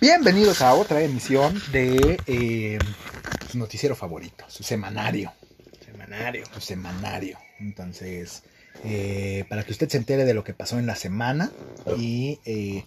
[0.00, 2.78] Bienvenidos a otra emisión de eh,
[3.50, 5.32] su noticiero favorito, su semanario.
[5.84, 6.44] Semanario.
[6.52, 7.38] Su semanario.
[7.58, 8.42] Entonces,
[8.84, 11.50] eh, para que usted se entere de lo que pasó en la semana
[11.98, 12.86] y eh,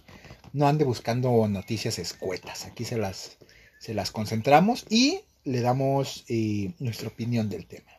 [0.52, 2.64] no ande buscando noticias escuetas.
[2.64, 3.38] Aquí se las,
[3.78, 7.92] se las concentramos y le damos eh, nuestra opinión del tema.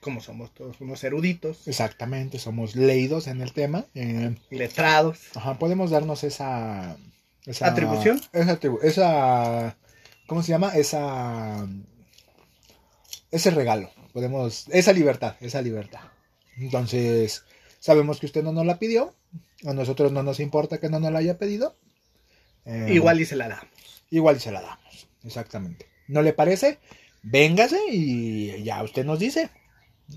[0.00, 3.84] Como somos todos unos eruditos, Exactamente, somos leídos en el tema.
[3.94, 5.18] eh, letrados.
[5.34, 6.96] Ajá, podemos darnos esa,
[7.50, 8.20] esa ¿Atribución?
[8.32, 9.76] Esa,
[10.26, 10.70] ¿cómo se llama?
[10.76, 11.66] Esa,
[13.30, 13.90] ese regalo.
[14.12, 16.00] Podemos, esa libertad, esa libertad.
[16.56, 17.44] Entonces,
[17.80, 19.14] sabemos que usted no nos la pidió.
[19.66, 21.76] A nosotros no nos importa que no nos la haya pedido.
[22.66, 23.66] Eh, Igual y se la damos.
[24.10, 25.08] Igual se la damos.
[25.24, 25.86] Exactamente.
[26.06, 26.78] ¿No le parece?
[27.22, 29.50] Véngase y ya usted nos dice.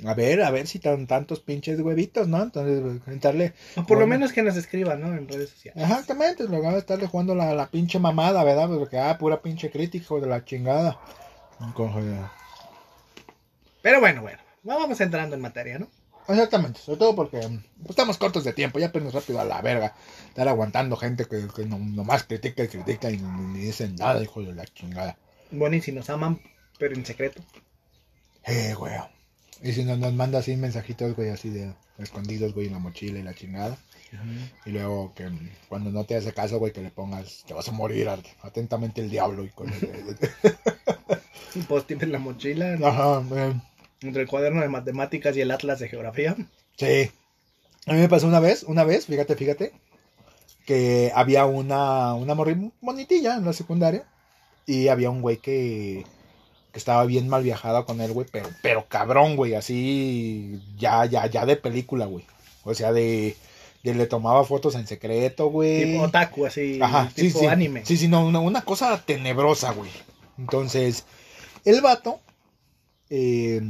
[0.05, 2.41] A ver, a ver si tan tantos pinches huevitos, ¿no?
[2.41, 3.53] Entonces, entrarle.
[3.75, 5.15] O por lo menos que nos escriban, ¿no?
[5.15, 5.83] En redes sociales.
[5.83, 8.67] Exactamente, luego de estarle jugando la, la pinche mamada, ¿verdad?
[8.69, 10.99] Porque, ah, pura pinche crítico de la chingada.
[13.81, 14.39] Pero bueno, bueno.
[14.63, 15.87] Vamos entrando en materia, ¿no?
[16.27, 19.93] Exactamente, sobre todo porque pues, estamos cortos de tiempo, ya apenas rápido a la verga.
[20.29, 24.41] Estar aguantando gente que, que no, nomás critica y critica y ni, dicen nada, hijo
[24.41, 25.17] de la chingada.
[25.51, 26.41] Bueno, y si nos aman,
[26.79, 27.41] pero en secreto.
[28.45, 28.93] Eh, güey.
[29.63, 33.19] Y si nos, nos manda así mensajitos, güey, así de escondidos, güey, en la mochila
[33.19, 33.77] y la chingada.
[34.65, 35.27] Y luego que
[35.69, 39.01] cuando no te hace caso, güey, que le pongas, te vas a morir at- atentamente
[39.01, 39.79] el diablo y con el-
[41.55, 42.87] Un post-it en la mochila, ¿no?
[42.87, 43.53] Ajá, eh,
[44.01, 46.35] entre el cuaderno de matemáticas y el atlas de geografía.
[46.77, 47.09] sí.
[47.85, 49.73] A mí me pasó una vez, una vez, fíjate, fíjate,
[50.65, 54.05] que había una, una bonitilla en la secundaria
[54.65, 56.05] y había un güey que,
[56.73, 61.27] que estaba bien mal viajado con él, güey, pero, pero cabrón, güey, así, ya, ya,
[61.27, 62.25] ya de película, güey.
[62.63, 63.37] O sea, de,
[63.83, 65.83] de le tomaba fotos en secreto, güey.
[65.91, 66.79] Tipo otaku, así.
[66.81, 67.45] Ajá, sí, tipo sí.
[67.45, 67.85] anime.
[67.85, 69.91] Sí, sí, no, una, una cosa tenebrosa, güey.
[70.39, 71.05] Entonces,
[71.63, 72.19] el vato
[73.11, 73.61] eh,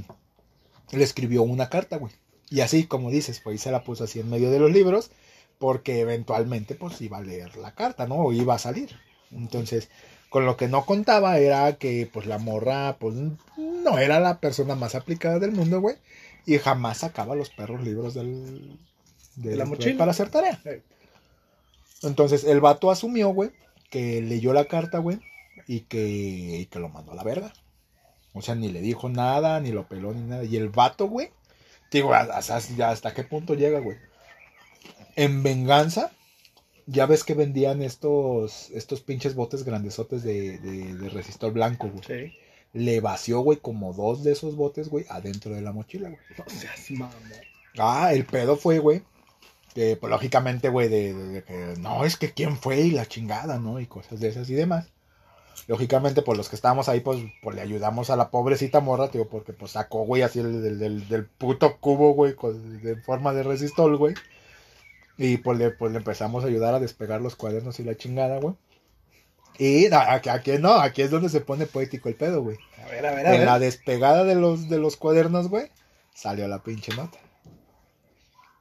[0.91, 2.13] le escribió una carta, güey.
[2.49, 5.11] Y así, como dices, pues se la puso así en medio de los libros,
[5.57, 8.16] porque eventualmente, pues iba a leer la carta, ¿no?
[8.16, 8.97] O iba a salir.
[9.29, 9.89] Entonces,
[10.33, 13.13] con lo que no contaba era que, pues la morra, pues
[13.55, 15.95] no era la persona más aplicada del mundo, güey.
[16.47, 18.79] Y jamás sacaba los perros libros del,
[19.35, 19.95] De la mochila.
[19.99, 20.59] para hacer tarea.
[22.01, 23.51] Entonces el vato asumió, güey,
[23.91, 25.19] que leyó la carta, güey,
[25.67, 27.53] y que, y que lo mandó a la verga.
[28.33, 30.43] O sea, ni le dijo nada, ni lo peló, ni nada.
[30.45, 31.29] Y el vato, güey,
[31.91, 33.97] digo, hasta- hasta qué punto llega, güey.
[35.16, 36.11] En venganza,
[36.85, 42.03] ya ves que vendían estos, estos pinches botes grandesotes de, de, de resistor blanco, güey.
[42.29, 42.38] Sí.
[42.73, 46.22] Le vació, güey, como dos de esos botes, güey, adentro de la mochila, güey.
[46.38, 47.13] No seas mamón.
[47.77, 49.01] Ah, el pedo fue, güey.
[49.75, 53.59] Que, pues, lógicamente, güey, de, de- que no, es que quién fue y la chingada,
[53.59, 53.79] ¿no?
[53.79, 54.88] Y cosas de esas y demás.
[55.67, 59.27] Lógicamente, pues los que estábamos ahí, pues, pues le ayudamos a la pobrecita morra, tío,
[59.29, 63.33] porque pues sacó, güey, así el del, del, del puto cubo, güey, con- de forma
[63.33, 64.13] de resistol, güey.
[65.18, 68.40] Y pues le, pues le empezamos a ayudar a despegar los cuadernos y la chingada,
[68.40, 68.56] güey.
[69.59, 72.57] Y aquí, aquí no, aquí es donde se pone poético el pedo, güey.
[72.84, 73.62] A ver, a ver, a En la ver.
[73.62, 75.69] despegada de los, de los cuadernos, güey,
[76.16, 77.19] salió la pinche nota.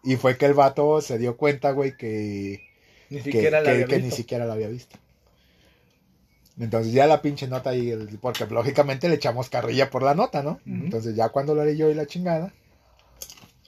[0.05, 2.61] Y fue que el vato se dio cuenta, güey, que,
[3.09, 4.17] Ni que, siquiera la que- había que ni visto.
[4.17, 4.99] siquiera la había visto.
[6.59, 10.43] Entonces ya la pinche nota ahí, el- porque lógicamente le echamos carrilla por la nota,
[10.43, 10.61] ¿no?
[10.67, 12.53] Entonces ya cuando la leyó y la chingada,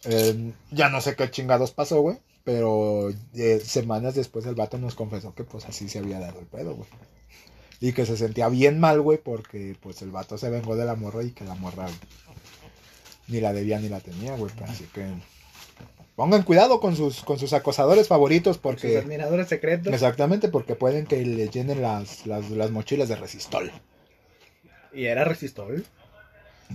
[0.04, 4.94] eh, ya no sé qué chingados pasó, güey, pero eh, semanas después el vato nos
[4.94, 6.88] confesó que pues así se había dado el pedo, güey.
[7.80, 10.94] Y que se sentía bien mal, güey, porque pues el vato se vengó de la
[10.94, 11.86] morra y que la morra
[13.28, 14.52] ni la debía ni la tenía, güey.
[14.68, 15.06] Así que
[16.16, 18.96] pongan cuidado con sus, con sus acosadores favoritos Sus porque...
[18.98, 19.92] admiradores secretos.
[19.92, 23.72] Exactamente, porque pueden que les llenen las, las, las mochilas de resistol.
[24.92, 25.84] Y era resistol.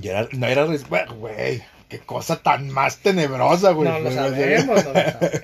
[0.01, 3.89] Y era, no era res- güey, güey, qué cosa tan más tenebrosa, güey.
[3.89, 5.41] no lo Güey, sabemos, no lo sabemos.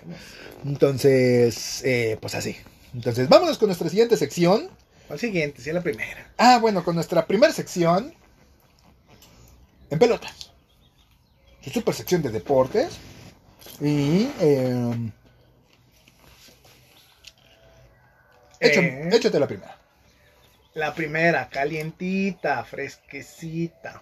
[0.65, 2.55] Entonces, eh, pues así.
[2.93, 4.69] Entonces, vámonos con nuestra siguiente sección.
[5.09, 6.31] Al siguiente, sí, la primera.
[6.37, 8.13] Ah, bueno, con nuestra primera sección.
[9.89, 10.51] En pelotas.
[11.61, 12.97] Su super sección de deportes.
[13.81, 14.29] Y.
[14.39, 15.11] Eh,
[18.59, 19.09] échame- Eh.
[19.13, 19.77] Échate la primera.
[20.73, 24.01] La primera, calientita, fresquecita.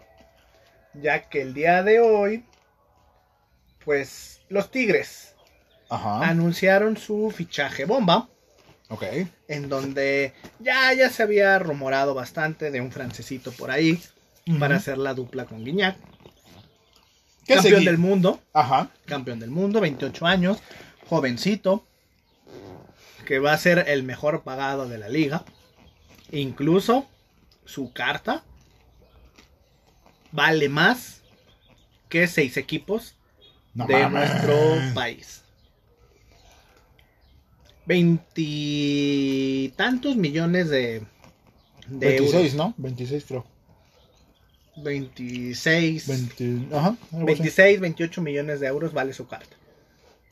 [0.93, 2.43] Ya que el día de hoy,
[3.83, 5.33] pues los Tigres
[5.89, 6.27] Ajá.
[6.27, 8.29] anunciaron su fichaje bomba.
[8.89, 9.03] Ok.
[9.47, 14.01] En donde ya, ya se había rumorado bastante de un francesito por ahí.
[14.59, 15.95] Para hacer la dupla con Guiñac.
[17.45, 17.85] ¿Qué Campeón seguí?
[17.85, 18.41] del mundo.
[18.53, 18.89] Ajá.
[19.05, 20.57] campeón del mundo, 28 años,
[21.07, 21.85] jovencito,
[23.25, 25.43] que va a ser el mejor pagado de la liga.
[26.31, 27.07] Incluso
[27.65, 28.43] su carta
[30.33, 31.21] vale más
[32.09, 33.15] que seis equipos
[33.73, 34.29] No de mames.
[34.29, 35.39] nuestro país.
[38.93, 41.03] Veintitantos millones de,
[41.87, 42.53] de 26, euros.
[42.55, 42.73] ¿no?
[42.77, 43.45] 26 creo.
[44.77, 46.87] 26, 20, ajá.
[46.87, 47.25] algo así.
[47.25, 49.55] 26, 28 millones de euros vale su carta.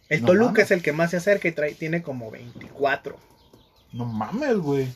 [0.09, 0.65] El No Toluca mames.
[0.65, 3.17] es el que más se acerca y trae, tiene como 24.
[3.93, 4.87] No mames, güey.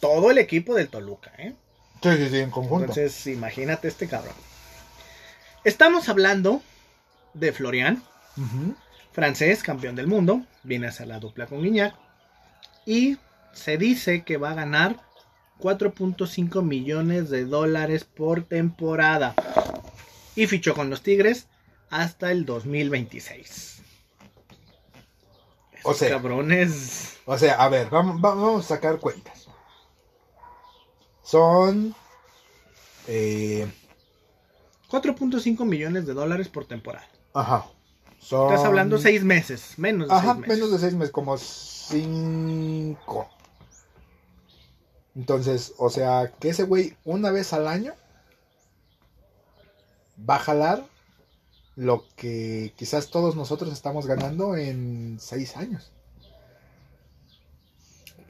[0.00, 1.54] Todo el equipo del Toluca, ¿eh?
[2.02, 2.80] Sí, sí, sí, en conjunto.
[2.86, 4.34] Entonces, imagínate este cabrón.
[5.64, 6.62] Estamos hablando
[7.34, 8.02] de Florian,
[9.12, 10.42] francés, campeón del mundo.
[10.62, 11.94] Viene a hacer la dupla con Guiñac.
[12.84, 13.18] Y
[13.52, 14.96] se dice que va a ganar
[15.60, 19.34] 4.5 millones de dólares por temporada.
[20.36, 21.48] Y fichó con los Tigres
[21.90, 23.80] hasta el 2026.
[25.82, 26.10] O Esos sea.
[26.10, 27.16] cabrones.
[27.24, 29.35] O sea, a ver, vamos, va- vamos a sacar cuentas.
[31.26, 31.94] Son.
[33.08, 33.70] Eh,
[34.88, 37.08] 4.5 millones de dólares por temporada.
[37.34, 37.66] ajá.
[38.18, 38.50] Son.
[38.52, 40.56] Estás hablando seis meses, menos de Ajá, seis meses.
[40.56, 43.28] menos de seis meses, como cinco.
[45.14, 47.92] Entonces, o sea, que ese güey una vez al año
[50.28, 50.84] va a jalar
[51.76, 55.92] lo que quizás todos nosotros estamos ganando en seis años.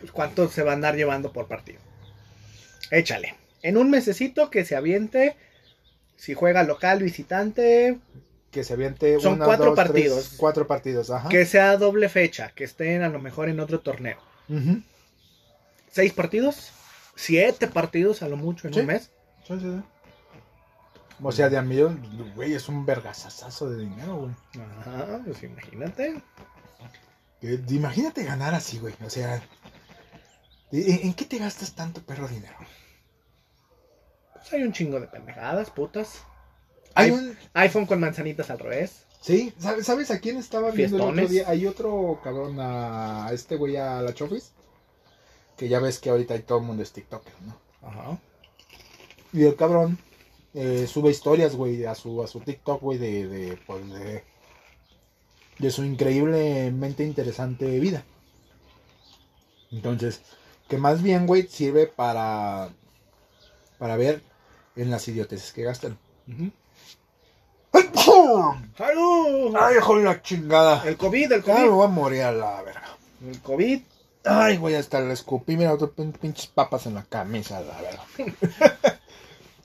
[0.01, 1.79] Pues, ¿Cuánto se va a andar llevando por partido?
[2.91, 3.35] Échale.
[3.63, 5.37] En un mesecito que se aviente,
[6.17, 7.99] si juega local, visitante,
[8.51, 10.35] Que se aviente Son una, cuatro dos, tres, partidos.
[10.37, 11.29] cuatro partidos, ajá.
[11.29, 14.19] que sea doble fecha, que estén a lo mejor en otro torneo.
[14.49, 14.83] Ujú.
[15.91, 16.71] ¿Seis partidos?
[17.17, 18.81] ¿Siete partidos a lo mucho en Sí.
[18.81, 19.11] un mes?
[19.47, 19.83] Sí, sí, sí.
[21.23, 22.03] O sea, de a millón,
[22.35, 24.33] güey, es un vergazazazo de dinero, güey.
[24.81, 26.21] Ajá, pues imagínate.
[27.43, 28.95] Eh, Imagínate ganar así, güey.
[29.05, 29.43] O sea,
[30.73, 32.57] ¿en, qué te gastas tanto perro dinero?
[34.35, 36.21] Pues hay un chingo de pendejadas, putas.
[36.95, 37.37] Hay Hay- un.
[37.55, 39.03] iPhone con manzanitas al revés.
[39.21, 41.49] Sí, ¿sabes, ¿sabes a quién estaba viendo el otro día?
[41.49, 44.53] Hay otro cabrón, a, a este güey, a la Chofis.
[45.57, 47.59] Que ya ves que ahorita hay todo el mundo es TikToker, ¿no?
[47.83, 48.19] Ajá.
[49.33, 49.99] Y el cabrón
[50.55, 54.23] eh, sube historias, güey, a su, a su TikTok, güey, de, de, pues, de,
[55.59, 58.05] de su increíblemente interesante vida.
[59.73, 60.21] Entonces,
[60.69, 62.69] que más bien, güey, sirve para,
[63.79, 64.23] para ver
[64.77, 65.99] en las idioteces que gastan.
[68.77, 69.55] ¡Salud!
[69.59, 70.83] ¡Ay, joder, la chingada!
[70.87, 71.71] El COVID, el Ya me COVID.
[71.71, 72.97] voy a morir a la verga.
[73.27, 73.81] El COVID.
[74.25, 78.05] Ay, güey, hasta le escupí, mira, otro pin- pinches papas en la camisa, la verdad.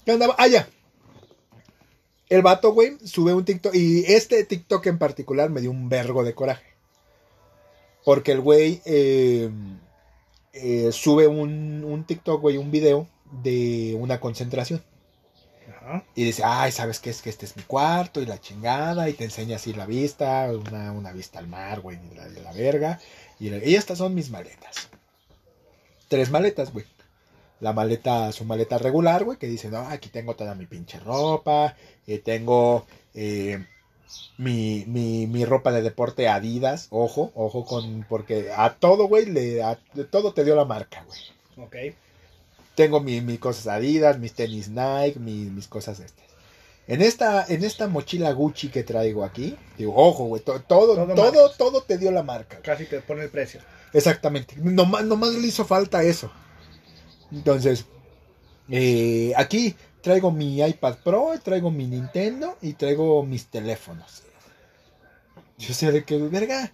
[0.06, 0.36] ¿Qué andaba?
[0.38, 0.68] Ah, ya.
[2.30, 3.74] El vato, güey, sube un TikTok.
[3.75, 6.65] Y este TikTok en particular me dio un vergo de coraje.
[8.06, 9.50] Porque el güey eh,
[10.53, 13.07] eh, sube un, un TikTok, güey, un video
[13.44, 14.83] de una concentración.
[15.77, 16.03] Ajá.
[16.15, 17.09] Y dice, ay, ¿sabes qué?
[17.09, 19.09] Es que este es mi cuarto y la chingada.
[19.09, 23.00] Y te enseña así la vista, una, una vista al mar, güey, la, la verga.
[23.39, 24.89] Y, la- y estas son mis maletas.
[26.07, 26.86] Tres maletas, güey.
[27.59, 31.75] La maleta, su maleta regular, güey, que dice, no, aquí tengo toda mi pinche ropa.
[32.06, 33.65] Y tengo eh,
[34.38, 36.88] mi, mi, mi ropa de deporte Adidas.
[36.90, 41.06] Ojo, ojo con, porque a todo, güey, le, a, de todo te dio la marca,
[41.06, 41.19] güey.
[41.68, 41.96] Ok.
[42.76, 46.26] Tengo mi- mis cosas Adidas, mis tenis Nike, mi- mis cosas estas.
[46.88, 51.16] En esta, en esta mochila Gucci que traigo aquí, digo, ojo, güey, to- todo, Todo
[51.16, 52.59] todo, todo, te dio la marca.
[52.62, 53.62] Casi te pone el precio.
[53.94, 54.56] Exactamente.
[54.57, 56.31] Nomás, nomás le hizo falta eso.
[57.31, 57.85] Entonces,
[58.69, 64.24] eh, aquí traigo mi iPad Pro, traigo mi Nintendo y traigo mis teléfonos.
[65.58, 66.72] Yo sé de que, verga.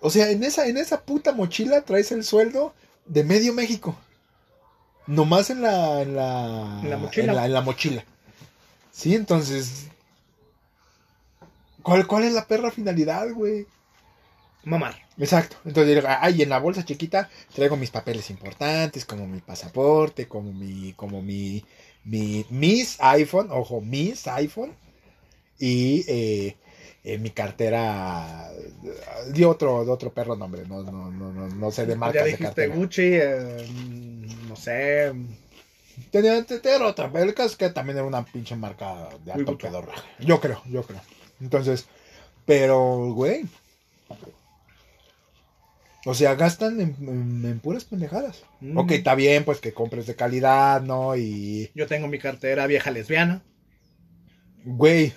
[0.00, 2.74] O sea, en esa, en esa puta mochila traes el sueldo
[3.06, 3.96] de medio México.
[5.06, 7.30] Nomás en la, en la, En la mochila.
[7.30, 8.04] En la, en la mochila.
[8.90, 9.86] Sí, entonces.
[11.82, 13.66] ¿Cuál, ¿Cuál es la perra finalidad, güey?
[14.66, 14.96] Mamar.
[15.16, 15.56] Exacto.
[15.64, 20.52] Entonces, digo, ay, en la bolsa chiquita traigo mis papeles importantes, como mi pasaporte, como
[20.52, 21.64] mi, como mi,
[22.04, 24.74] mi, mis iPhone, ojo, mis iPhone,
[25.60, 26.56] y eh,
[27.04, 28.50] eh, mi cartera,
[29.32, 32.24] dio otro, de otro perro nombre, no, no, no, no, no sé de Ya marcas
[32.24, 32.74] de cartera.
[32.74, 33.68] Gucci, eh,
[34.48, 35.12] no sé.
[36.10, 39.52] Tenía, tenía otra, pero el caso es que también era una pinche marca de alto
[39.52, 39.68] guapa.
[39.68, 40.08] pedorraje.
[40.18, 41.00] Yo creo, yo creo.
[41.40, 41.86] Entonces,
[42.44, 43.44] pero, güey.
[46.08, 48.44] O sea, gastan en, en- en puras pendejadas.
[48.60, 48.78] Mm.
[48.78, 51.16] Ok, está bien, pues que compres de calidad, ¿no?
[51.16, 53.42] Y, Yo tengo mi cartera vieja lesbiana.
[54.64, 55.12] güey.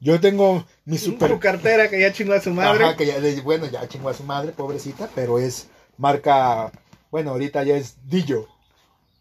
[0.00, 1.30] Yo tengo mi super.
[1.30, 2.84] Su cartera que ya chingó a su madre.
[2.84, 6.70] Ajá, que ya, de- bueno, ya chingó a su madre, pobrecita, pero es marca
[7.10, 8.46] Bueno, ahorita ya es Dillo.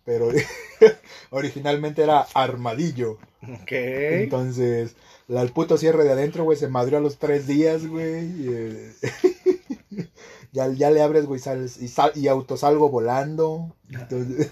[0.04, 0.30] Pero
[1.32, 3.18] originalmente era Armadillo.
[3.42, 3.72] Ok.
[3.72, 4.96] Entonces,
[5.28, 8.28] la, el puto cierre de adentro, güey, se madrió a los tres días, güey.
[10.52, 13.76] ya, ya le abres, güey, sales, y, sal, y autosalgo volando.
[13.90, 14.50] Entonces,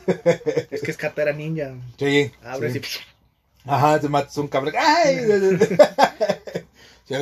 [0.71, 1.73] Es que es cartera ninja.
[1.97, 2.31] sí.
[2.43, 2.79] Abres sí.
[2.79, 3.69] y.
[3.69, 4.73] Ajá, te matas un cabrón.
[4.77, 5.17] ¡Ay!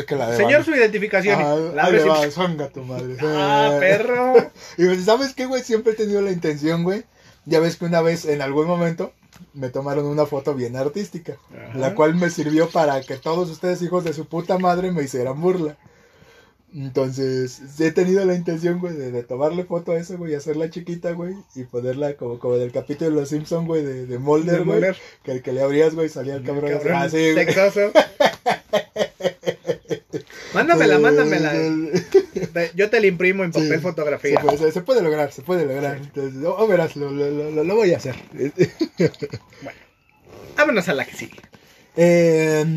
[0.08, 1.76] Que la Señor, su identificación.
[1.76, 2.10] La abres le y.
[2.10, 3.18] va, songa tu madre.
[3.20, 4.36] Ah, perro.
[4.78, 5.64] Y pues, ¿sabes qué, güey?
[5.64, 7.04] Siempre he tenido la intención, güey.
[7.46, 9.12] Ya ves que una vez, en algún momento,
[9.54, 11.36] me tomaron una foto bien artística.
[11.52, 11.78] Ajá.
[11.78, 15.42] La cual me sirvió para que todos ustedes, hijos de su puta madre, me hicieran
[15.42, 15.76] burla.
[16.74, 20.70] Entonces, he tenido la intención, güey, de, de tomarle foto a eso, güey, y hacerla
[20.70, 24.60] chiquita, güey, y ponerla como, como del capítulo de Los Simpsons, güey, de, de Mulder,
[24.60, 24.76] De güey.
[24.80, 24.96] Mulder.
[25.24, 26.72] Que el que le abrías, güey, salía el cabrón.
[26.72, 27.46] Cabrón, así, güey.
[27.46, 27.92] sexoso.
[30.54, 31.52] mándamela, mándamela.
[31.56, 34.40] Eh, Yo te la imprimo en papel Sí, Se fotografía.
[34.40, 35.98] puede, se- puede lograr, se puede lograr.
[35.98, 38.16] Entonces, oh, verás, lo, lo, lo, lo voy a hacer.
[40.56, 41.36] Vámonos a la que sigue.
[41.98, 42.68] Eh, ah,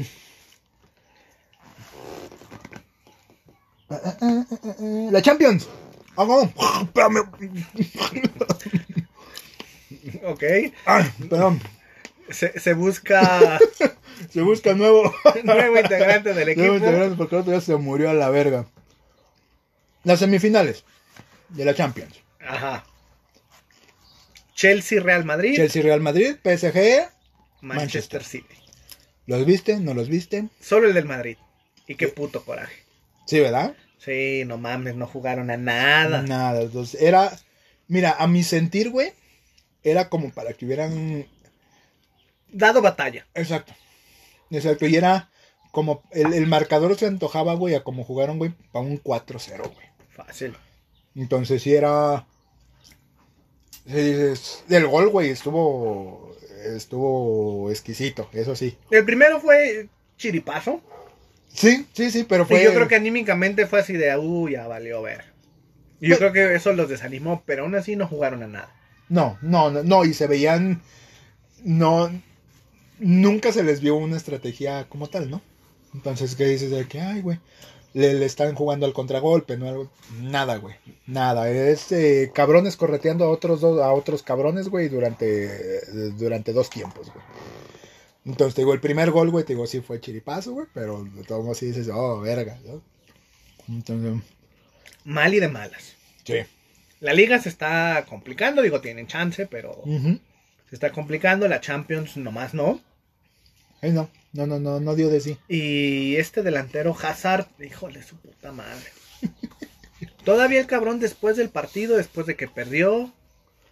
[1.63, 1.67] ah,
[2.73, 2.81] ah, ah, ah,
[3.89, 5.69] La Champions.
[6.17, 6.43] Ah, no.
[6.83, 7.19] Espérame.
[10.25, 10.43] Ok.
[11.29, 11.61] Perdón.
[12.31, 13.59] Se, se busca
[14.31, 15.13] Se busca nuevo.
[15.45, 16.75] nuevo integrante del Nuevo equipo.
[16.77, 18.67] integrante porque el otro día se murió a la verga.
[20.05, 20.85] Las semifinales
[21.51, 22.15] de la Champions.
[22.41, 22.85] Ajá.
[24.55, 27.09] Chelsea, Real Madrid, Chelsea, Real Madrid, PSG.
[27.61, 28.55] Manchester City.
[29.27, 29.81] ¿Los viste?
[29.81, 30.49] ¿No los viste?
[30.61, 31.37] Solo el del Madrid.
[31.87, 32.85] Y qué puto coraje.
[33.27, 33.75] Sí, ¿verdad?
[33.99, 36.23] Sí, no mames, no jugaron a nada.
[36.23, 36.63] Nada.
[36.63, 37.33] Entonces, era.
[37.89, 39.13] Mira, a mi sentir, güey.
[39.83, 41.27] Era como para que hubieran
[42.55, 43.27] Dado batalla.
[43.35, 43.75] Exacto.
[44.51, 44.87] Exacto.
[44.87, 45.29] Y era
[45.73, 49.87] como el, el marcador se antojaba, güey, a como jugaron, güey, para un 4-0, güey.
[50.11, 50.57] Fácil.
[51.17, 52.27] Entonces sí era.
[53.87, 56.33] El gol, güey, estuvo.
[56.65, 58.79] Estuvo exquisito, eso sí.
[58.91, 60.81] El primero fue chiripazo.
[61.55, 62.61] Sí, sí, sí, pero fue.
[62.61, 65.25] Y yo creo que anímicamente fue así de, uy, ya valió ver.
[66.01, 68.75] Y yo Pero- creo que eso los desanimó, pero aún así no jugaron a nada.
[69.09, 70.83] No, no, no, no, y se veían.
[71.63, 72.11] No.
[72.99, 75.41] Nunca se les vio una estrategia como tal, ¿no?
[75.95, 77.39] Entonces, ¿qué dices de que, ay, güey?
[77.93, 79.69] Le, le están jugando al contragolpe, ¿no?
[79.69, 80.75] Algo- Nada, güey.
[81.07, 81.49] Nada.
[81.49, 85.81] Es eh, cabrones correteando a otros dos, a otros cabrones, güey, durante,
[86.19, 87.25] durante dos tiempos, güey.
[88.25, 91.25] Entonces, te digo, el primer gol, güey, te digo, sí fue chiripazo, güey, pero de
[91.25, 92.83] todos modos sí dices, oh, verga, ¿no?
[93.69, 94.23] Entonces,
[95.05, 95.95] Mal y de malas.
[96.25, 96.37] sí.
[97.01, 101.47] La liga se está complicando, digo, tienen chance, pero se está complicando.
[101.49, 102.81] La Champions nomás no.
[103.83, 105.37] No, no, no, no, no dio de sí.
[105.47, 108.87] Y este delantero Hazard, híjole su puta madre.
[110.25, 113.13] Todavía el cabrón después del partido, después de que perdió,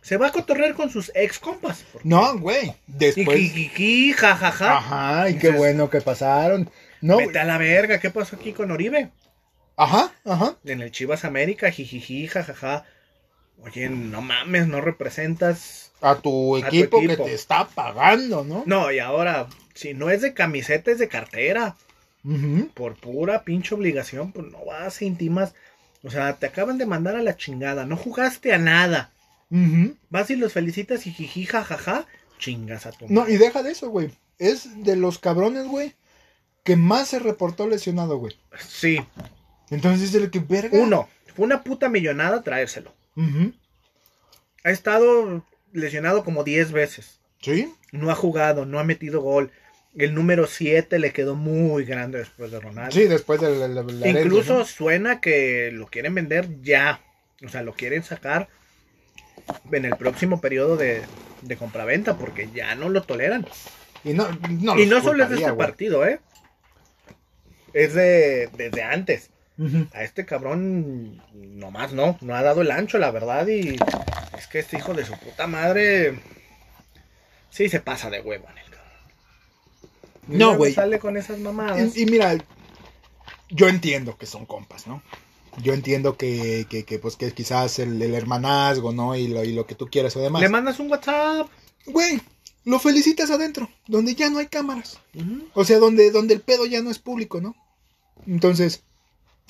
[0.03, 1.85] se va a cotorrear con sus ex compas.
[2.05, 2.69] No, güey.
[2.69, 3.39] Y Después.
[3.39, 4.77] jijiji, jajaja.
[4.77, 6.69] Ajá, y qué bueno que pasaron.
[7.01, 9.11] No, Vete a la verga, ¿qué pasó aquí con Oribe?
[9.77, 10.57] ajá, ajá.
[10.65, 12.85] En el Chivas América, jijiji, jajaja.
[13.65, 15.93] Oye, no mames, no representas.
[16.01, 18.65] A tu A tu equipo, que te está pagando, ¿no?
[18.67, 21.77] No, y ahora, si no es de camiseta, es de cartera.
[22.25, 22.69] Ujú.
[22.75, 25.55] Por pura pinche obligación, pues no vas intimas.
[26.03, 27.87] O sea, te acaban de mandar a la chingada.
[27.87, 29.12] No jugaste a nada.
[29.53, 29.97] Ujú.
[30.11, 32.07] Vas y los felicitas y jiji, jajaja.
[32.39, 33.35] Chingas a tu No, madre.
[33.35, 34.11] y deja de eso, güey.
[34.39, 35.95] Es de los cabrones, güey,
[36.65, 38.37] que más se reportó lesionado, güey.
[38.67, 38.99] Sí,
[39.71, 40.77] Entonces, el que verga.
[40.79, 41.09] uno.
[41.37, 42.93] Fue una puta millonada traérselo.
[44.65, 47.21] Ha estado lesionado como 10 veces.
[47.41, 47.73] Sí.
[47.91, 49.51] No ha jugado, no ha metido gol.
[49.97, 52.93] El número 7 le quedó muy grande después de Ronaldo.
[52.93, 57.01] Sí, después de la, la- la Incluso suena que lo quieren vender ya.
[57.45, 58.49] O sea, lo quieren sacar
[59.71, 61.03] en el próximo periodo de,
[61.43, 63.47] de compraventa porque ya no lo toleran.
[64.05, 66.21] Y no, no, y no solo es de este partido, ¿eh?
[67.73, 69.31] Es de desde antes.
[69.93, 73.47] A este cabrón nomás no, no ha dado el ancho, la verdad.
[73.47, 73.77] Y
[74.37, 76.19] es que este hijo de su puta madre
[77.51, 78.91] sí se pasa de huevo en el cabrón.
[80.29, 80.73] Y No, güey.
[80.75, 81.97] Sale con esas mamadas.
[81.97, 82.37] Y, y mira,
[83.51, 85.01] yo entiendo que son compas, ¿no?
[85.61, 89.15] Yo entiendo que, que, que, pues, que quizás el, el hermanazgo, ¿no?
[89.17, 90.41] Y lo, y lo que tú quieras o demás.
[90.41, 91.49] Le mandas un WhatsApp.
[91.87, 92.21] Güey,
[92.65, 94.99] lo felicitas adentro, donde ya no hay cámaras.
[95.55, 97.55] O sea, donde, donde el pedo ya no es público, ¿no?
[98.27, 98.85] Entonces,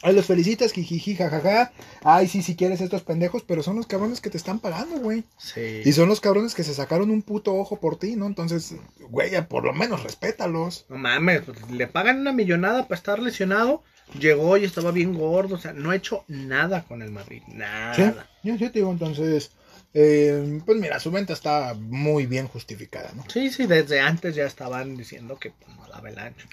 [0.02, 1.72] ahí los felicitas, jijiji, jajaja.
[2.02, 5.24] Ay, sí, si quieres estos pendejos, pero son los cabrones que te están pagando, güey.
[5.36, 5.82] Sí.
[5.84, 8.26] Y son los cabrones que se sacaron un puto ojo por ti, ¿no?
[8.26, 8.74] Entonces,
[9.10, 10.86] güey, por lo menos respétalos.
[10.88, 13.84] No mames, le pagan una millonada para estar lesionado.
[14.18, 15.54] Llegó y estaba bien gordo.
[15.56, 17.42] O sea, no ha hecho nada con el Madrid.
[17.48, 17.94] Nada.
[17.94, 18.02] Sí,
[18.42, 19.50] yo, yo te digo, entonces,
[19.94, 23.24] Eh, pues mira, su venta está muy bien justificada, ¿no?
[23.28, 26.48] Sí, sí, desde antes ya estaban diciendo que pues, no daba el ancho.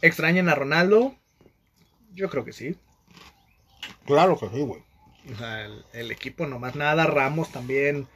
[0.00, 1.14] ¿Extrañan a Ronaldo?
[2.14, 2.76] Yo creo que sí.
[4.06, 4.82] Claro que sí, güey.
[5.32, 8.08] O sea, el, el equipo nomás nada, Ramos también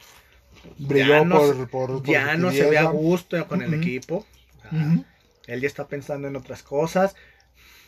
[0.78, 4.26] Brilló Ya no por, por, por ya no se ve a gusto con el equipo.
[4.58, 5.04] O sea, Ujú.
[5.46, 7.14] Él ya está pensando en otras cosas.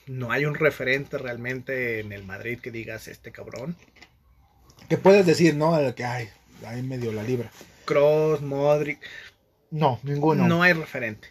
[0.08, 3.76] No hay un referente realmente en el Madrid que digas este cabrón.
[4.88, 5.74] Que puedes decir, ¿no?
[5.74, 6.28] Al que, ay,
[6.66, 7.50] ahí medio la libra.
[7.84, 9.00] Cross, Modric.
[9.70, 10.48] No, ninguno.
[10.48, 11.28] No hay referente.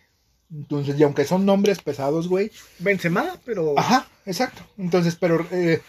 [0.51, 2.51] Entonces, y aunque son nombres pesados, güey.
[2.79, 4.62] Benzema, pero Ajá, exacto.
[4.77, 5.81] Entonces, pero, eh,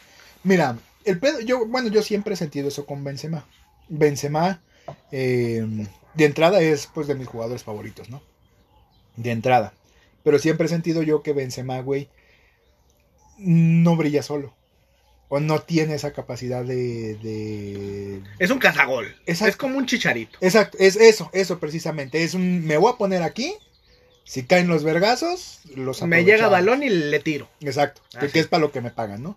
[0.42, 3.46] mira, el pedo, yo, bueno, yo siempre he sentido eso con Benzema.
[3.88, 4.62] Benzema,
[5.12, 5.64] eh,
[6.14, 8.22] de entrada es, pues, de mis jugadores favoritos, ¿no?
[9.16, 9.74] De entrada.
[10.24, 12.08] Pero siempre he sentido yo que Benzema, güey,
[13.38, 14.54] no brilla solo.
[15.30, 17.14] O no tiene esa capacidad de...
[17.16, 18.22] de...
[18.38, 19.14] es un cazagol.
[19.26, 19.50] Exacto.
[19.50, 20.38] Es como un chicharito.
[20.40, 22.24] Exacto, es eso, eso precisamente.
[22.24, 23.54] Es un, me voy a poner aquí,
[24.24, 27.46] si caen los vergazos, los Me llega balón y le tiro.
[27.60, 28.38] Exacto, Ah, que, sí.
[28.38, 29.34] es para lo que me pagan, ¿no?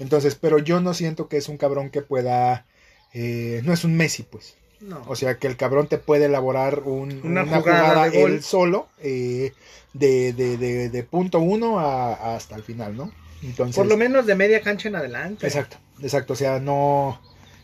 [0.00, 2.66] Entonces, pero yo no siento que es un cabrón que pueda,
[3.14, 4.56] eh, no es un Messi, pues.
[4.80, 5.04] No.
[5.06, 8.30] O sea, que el cabrón te puede elaborar un- Una una, jugada jugada, de gol.
[8.32, 9.52] él solo, eh,
[9.92, 13.12] de, de, de, de punto uno a- hasta el final, ¿no?
[13.42, 15.46] Entonces, Por lo menos de media cancha en adelante.
[15.46, 16.32] Exacto, exacto.
[16.32, 17.20] O sea, no.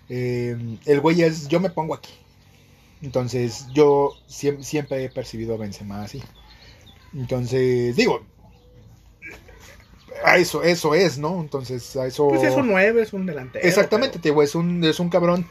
[0.08, 1.48] eh, el güey es.
[1.48, 2.12] Yo me pongo aquí.
[3.02, 6.22] Entonces, yo siem- siempre he percibido a Benzema así.
[7.14, 8.24] Entonces, digo.
[10.24, 11.40] A eso, eso es, ¿no?
[11.40, 12.28] Entonces, a eso.
[12.28, 13.66] Pues es un 9, es un delantero.
[13.66, 15.46] Exactamente, te digo, es un, es un cabrón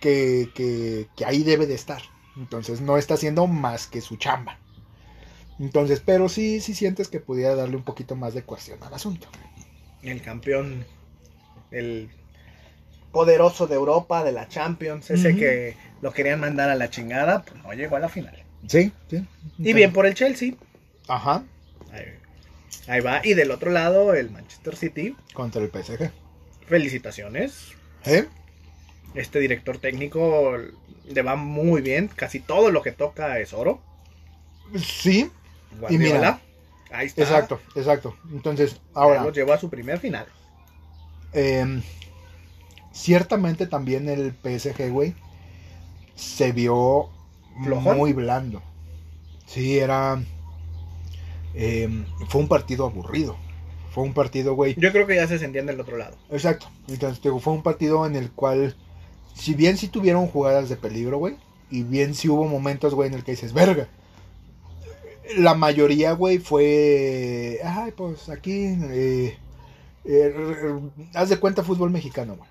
[0.00, 2.02] que, que, que ahí debe de estar.
[2.36, 4.58] Entonces, no está haciendo más que su chamba.
[5.58, 9.28] Entonces, pero sí, sí sientes que pudiera darle un poquito más de cuestión al asunto.
[10.10, 10.84] El campeón.
[11.70, 12.08] El
[13.12, 15.10] poderoso de Europa, de la Champions.
[15.10, 17.42] Ese que lo querían mandar a la chingada.
[17.42, 18.42] Pues no llegó a la final.
[18.66, 19.24] Sí, sí.
[19.58, 20.54] Y bien por el Chelsea.
[21.08, 21.44] Ajá,
[21.92, 22.04] Ahí,
[22.88, 23.20] ahí va.
[23.24, 25.16] Y del otro lado, el Manchester City.
[25.34, 26.10] contra el PSG.
[26.66, 27.72] Felicitaciones.
[28.04, 28.26] ¿Eh?
[29.14, 30.56] Este director técnico
[31.08, 32.08] le va muy bien.
[32.08, 33.80] Casi todo lo que toca es oro.
[34.76, 35.30] Sí,
[35.88, 36.40] Y mira,
[36.90, 37.22] ahí está.
[37.22, 38.16] exacto, exacto.
[38.32, 40.26] Entonces, ahora, Lo llevó a su primer final.
[41.32, 41.82] em,
[42.92, 45.14] ciertamente también el PSG, güey,
[46.14, 47.08] se vio
[47.64, 47.96] ¿Flojón?
[47.98, 48.62] muy blando.
[49.46, 50.20] Sí, era...
[51.54, 53.36] em, fue un partido aburrido.
[53.90, 54.74] Fue un partido, güey.
[54.78, 56.16] Yo creo que ya se sentían del otro lado.
[56.30, 56.68] Exacto.
[56.88, 58.76] Entonces, digo, fue un partido en el cual,
[59.34, 61.36] si bien sí tuvieron jugadas de peligro, güey,
[61.70, 63.88] y bien sí hubo momentos, güey, en el que dices, verga.
[65.36, 68.52] La mayoría, güey, fue, ay, pues aquí,
[68.90, 69.36] eh,
[70.04, 70.80] eh,
[71.14, 72.48] haz de cuenta fútbol mexicano, güey.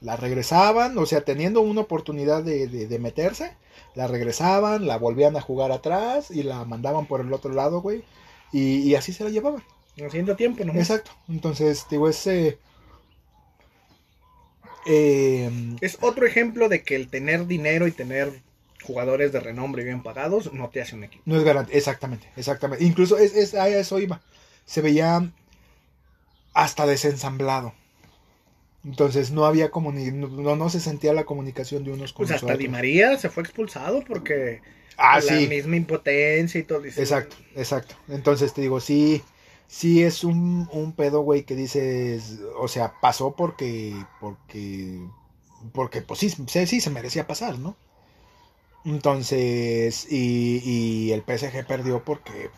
[0.00, 3.52] La regresaban, o sea, teniendo una oportunidad de, de- de meterse,
[3.94, 8.04] la regresaban, la volvían a jugar atrás y la mandaban por el otro lado, güey.
[8.52, 9.62] Y, y así se la llevaban.
[10.06, 10.72] Haciendo tiempo, ¿no?
[10.74, 11.10] Exacto.
[11.28, 12.58] Entonces, digo, ese.
[14.86, 15.50] eh,
[15.80, 18.42] Es otro ejemplo de que el tener dinero y tener
[18.88, 21.24] jugadores de renombre bien pagados no te hace un equipo.
[21.24, 21.76] no es garantía.
[21.76, 22.84] Exactamente, exactamente.
[22.84, 24.20] Incluso es, es- a eso iba.
[24.64, 25.30] Se veía
[26.52, 27.72] hasta desensamblado.
[28.84, 32.42] Entonces no había comuni no, no se sentía la comunicación de unos con Pues los
[32.42, 32.58] hasta otros.
[32.58, 34.60] Di María se fue expulsado porque
[34.96, 35.46] Ah, la sí.
[35.48, 36.80] misma impotencia y todo.
[36.80, 37.94] dices, Exacto, exacto.
[38.08, 39.22] Entonces te digo, sí,
[39.68, 45.00] sí es un, un pedo, güey, que dices, o sea, pasó porque, porque,
[45.72, 47.76] porque, pues sí, sí, sí se merecía pasar, ¿no?
[48.88, 52.50] Entonces, y, y el PSG perdió porque,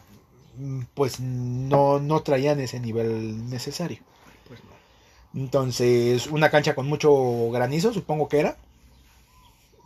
[0.58, 3.98] mm, pues, no, no traían ese nivel necesario.
[4.46, 5.40] Pues no.
[5.42, 8.56] Entonces, una cancha con mucho granizo, supongo que era.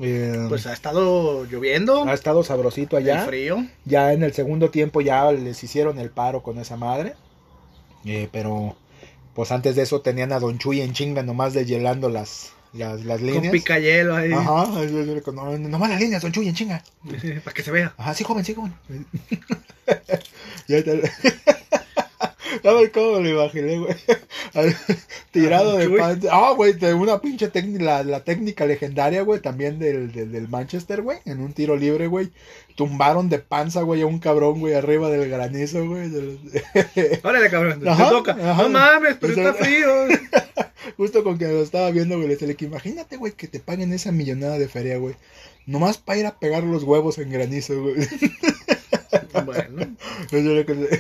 [0.01, 3.21] Eh, Pues ha estado lloviendo, ha estado sabrosito allá.
[3.21, 3.67] el frío.
[3.85, 7.15] Ya en el segundo tiempo ya les hicieron el paro con esa madre.
[8.05, 8.77] Eh, pero
[9.35, 12.09] pues antes de eso tenían a Don Chuy en chinga nomás de hielando
[12.75, 13.53] las, las, las Con líneas.
[13.53, 14.33] picayelo ahí.
[14.33, 14.67] Ajá,
[15.33, 16.83] no, nomás las líneas, Don Chuy en chinga.
[17.45, 17.95] Para que se vea.
[17.97, 18.75] Ajá, sí, joven, sí, joven.
[20.69, 21.11] ya te...
[22.63, 23.95] A ver cómo lo imaginé, güey.
[25.33, 25.99] Tirado de Chuy.
[25.99, 26.21] pan.
[26.31, 30.49] Ah, güey, de una pinche técnica, la, la técnica legendaria, güey, también del, del, del
[30.49, 32.31] Manchester, güey, en un tiro libre, güey.
[32.77, 36.11] Tumbaron de panza, güey, a un cabrón, güey, arriba del granizo, güey.
[37.23, 38.33] Órale, cabrón, te Ajá, toca.
[38.33, 38.63] ajá.
[38.65, 39.89] No mames, pero está frío.
[40.97, 44.13] Justo con que lo estaba viendo, güey, le que imagínate, güey, que te paguen esa
[44.13, 45.15] millonada de feria, güey.
[45.67, 47.95] Nomás para ir a pegar los huevos en granizo, güey.
[49.45, 49.97] Bueno,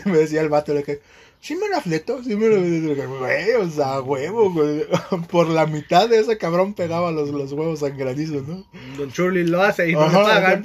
[0.06, 1.00] me decía el vato, le que,
[1.44, 4.86] sí me la fleto, sí me la güey, o sea, huevo, güey.
[5.30, 8.66] Por la mitad de ese cabrón pegaba los, los huevos sangranizos, ¿no?
[8.96, 10.64] Don Churli lo hace y no Ajá, pagan.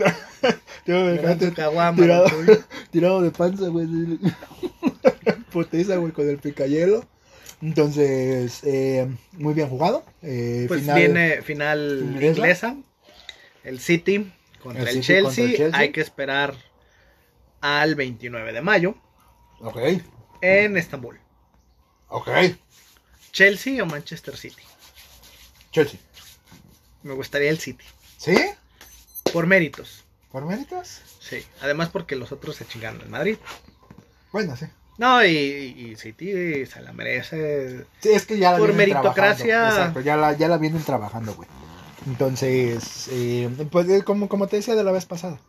[0.85, 2.27] Le caguama, tirado,
[2.91, 3.87] tirado de panza, güey.
[5.51, 7.03] Putiza, güey, con el picayelo.
[7.61, 10.05] Entonces, eh, muy bien jugado.
[10.21, 12.37] Eh, Pues final- viene final inglesa.
[12.39, 12.77] inglesa.
[13.65, 14.31] El City
[14.63, 15.23] contra El el, City Chelsea.
[15.23, 15.79] contra el Chelsea.
[15.79, 16.55] Hay que esperar
[17.59, 18.95] al 29 de mayo
[19.59, 19.77] Ok,
[20.41, 21.19] en Estambul.
[22.09, 22.29] ok.
[23.31, 24.63] Chelsea o Manchester City.
[25.71, 25.99] Chelsea.
[27.03, 27.85] Me gustaría el City.
[28.17, 28.35] ¿Sí?
[29.31, 30.03] Por méritos.
[30.31, 31.01] ¿Por méritos?
[31.19, 31.45] Sí.
[31.61, 33.37] Además porque los otros se chingaron en Madrid.
[34.31, 34.65] Bueno, sí.
[34.97, 37.85] No, y, y City se la merece.
[38.01, 39.45] Sí, es que ya la Por vienen meritocracia.
[39.45, 39.79] trabajando.
[39.81, 41.47] Exacto, ya la, ya la vienen trabajando, güey.
[42.07, 45.39] Entonces, eh, pues eh, como, como te decía de la vez pasada.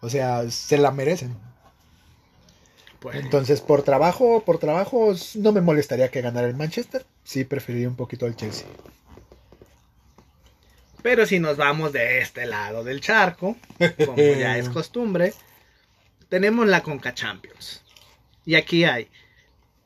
[0.00, 1.36] O sea, se la merecen.
[3.00, 7.06] Pues, Entonces, por trabajo, por trabajo, no me molestaría que ganara el Manchester.
[7.24, 8.66] Sí, preferiría un poquito al Chelsea.
[11.02, 13.56] Pero si nos vamos de este lado del charco,
[14.04, 15.32] como ya es costumbre,
[16.28, 17.82] tenemos la Conca Champions.
[18.44, 19.08] Y aquí hay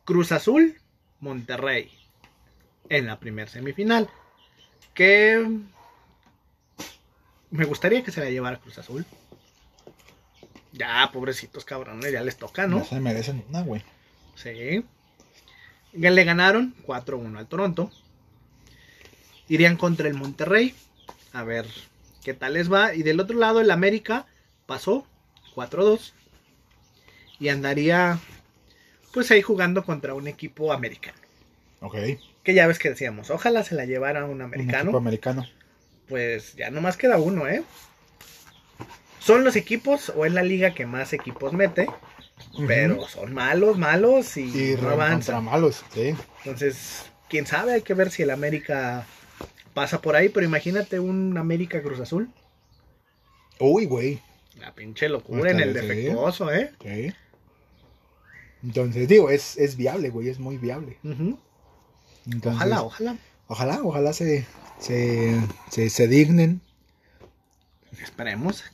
[0.05, 0.81] Cruz Azul,
[1.20, 1.90] Monterrey
[2.88, 4.09] en la primer semifinal.
[4.94, 5.46] Que
[7.51, 9.05] me gustaría que se la llevara Cruz Azul.
[10.73, 12.85] Ya, pobrecitos cabrones, ya les toca, No ¿no?
[12.85, 13.83] se merecen una, güey.
[14.35, 14.85] Sí.
[15.93, 17.91] Ya Le ganaron 4-1 al Toronto.
[19.49, 20.75] Irían contra el Monterrey.
[21.33, 21.67] A ver
[22.25, 22.95] qué tal les va.
[22.95, 24.27] Y del otro lado, el América
[24.67, 25.07] pasó
[25.55, 26.13] 4-2.
[27.39, 28.19] Y andaría,
[29.13, 31.19] pues ahí jugando contra un equipo americano.
[31.81, 31.97] Ok.
[32.43, 34.97] Que ya ves que decíamos, ojalá se la llevara un Un equipo americano.
[34.97, 35.47] americano.
[36.09, 37.63] Pues ya nomás queda uno, ¿eh?
[39.23, 41.87] Son los equipos o es la liga que más equipos mete.
[42.67, 45.45] Pero son malos, malos y, Y no avanzan.
[45.45, 46.15] malos, sí.
[46.39, 49.07] Entonces, quién sabe, hay que ver si el América
[49.75, 52.31] pasa por ahí, pero imagínate un América Cruz Azul.
[53.61, 54.21] Uy, güey.
[54.59, 55.81] La pinche locura en el sí.
[55.81, 56.73] defectuoso, ¿eh?
[56.83, 57.13] Sí.
[58.65, 60.99] Entonces, digo, es, es viable, güey, es muy viable.
[61.05, 63.17] Entonces, Ojalá, ojalá.
[63.47, 64.47] Ojalá, ojalá se,
[64.79, 66.61] se, se, se dignen.
[68.03, 68.65] Esperemos.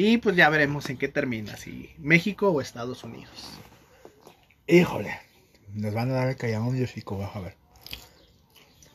[0.00, 3.50] Y pues ya veremos en qué termina, si México o Estados Unidos.
[4.68, 5.18] Híjole,
[5.74, 7.56] nos van a dar el callejón de hocico, vas a ver.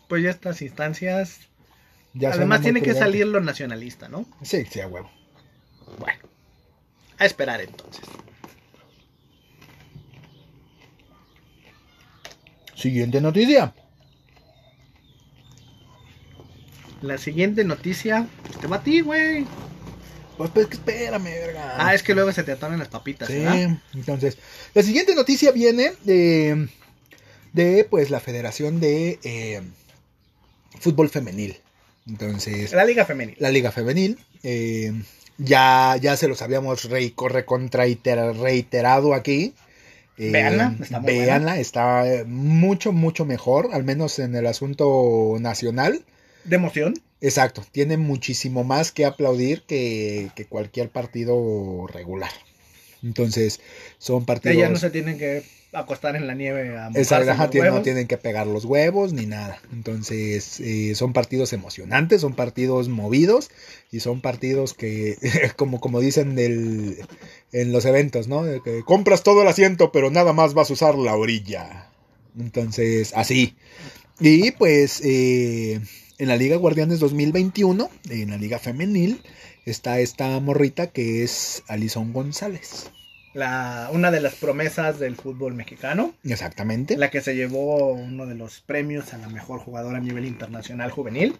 [0.07, 1.41] Pues ya estas instancias.
[2.13, 4.25] Ya además tiene que salir lo nacionalista, ¿no?
[4.43, 5.11] Sí, sí, a huevo.
[5.99, 6.21] Bueno,
[7.17, 8.05] a esperar entonces.
[12.75, 13.73] Siguiente noticia.
[17.01, 18.25] La siguiente noticia,
[18.61, 19.45] te va a ti, güey.
[20.37, 21.75] Pues, pues que espérame, verga.
[21.77, 23.77] Ah, es que luego se te atoran las papitas, Sí, ¿verdad?
[23.93, 24.37] entonces,
[24.73, 26.67] la siguiente noticia viene de,
[27.53, 29.61] de pues, la Federación de eh,
[30.79, 31.57] Fútbol Femenil.
[32.07, 33.35] Entonces, La Liga Femenil.
[33.39, 34.91] la Liga Femenil, eh,
[35.37, 39.53] ya, ya se los habíamos re, recontra reiterado aquí.
[40.17, 45.37] Eh, Véanla, está muy véanla, está eh, mucho, mucho mejor, al menos en el asunto
[45.39, 46.03] nacional.
[46.43, 46.93] De emoción.
[47.23, 52.31] Exacto, tiene muchísimo más que aplaudir que, que cualquier partido regular.
[53.01, 53.61] Entonces,
[53.97, 54.57] son partidos...
[54.57, 58.17] Ellas no se tienen que acostar en la nieve a Exacto, ajá, no tienen que
[58.17, 59.61] pegar los huevos ni nada.
[59.71, 63.51] Entonces, eh, son partidos emocionantes, son partidos movidos
[63.89, 65.17] y son partidos que,
[65.55, 66.97] como, como dicen del,
[67.53, 68.43] en los eventos, ¿no?
[68.63, 71.89] Que compras todo el asiento, pero nada más vas a usar la orilla.
[72.37, 73.55] Entonces, así.
[74.19, 75.79] Y pues, eh,
[76.17, 79.21] en la Liga Guardianes 2021, en la Liga Femenil,
[79.65, 82.91] está esta morrita que es Alison González.
[83.33, 86.13] La, una de las promesas del fútbol mexicano.
[86.23, 86.97] Exactamente.
[86.97, 90.91] La que se llevó uno de los premios a la mejor jugadora a nivel internacional
[90.91, 91.35] juvenil.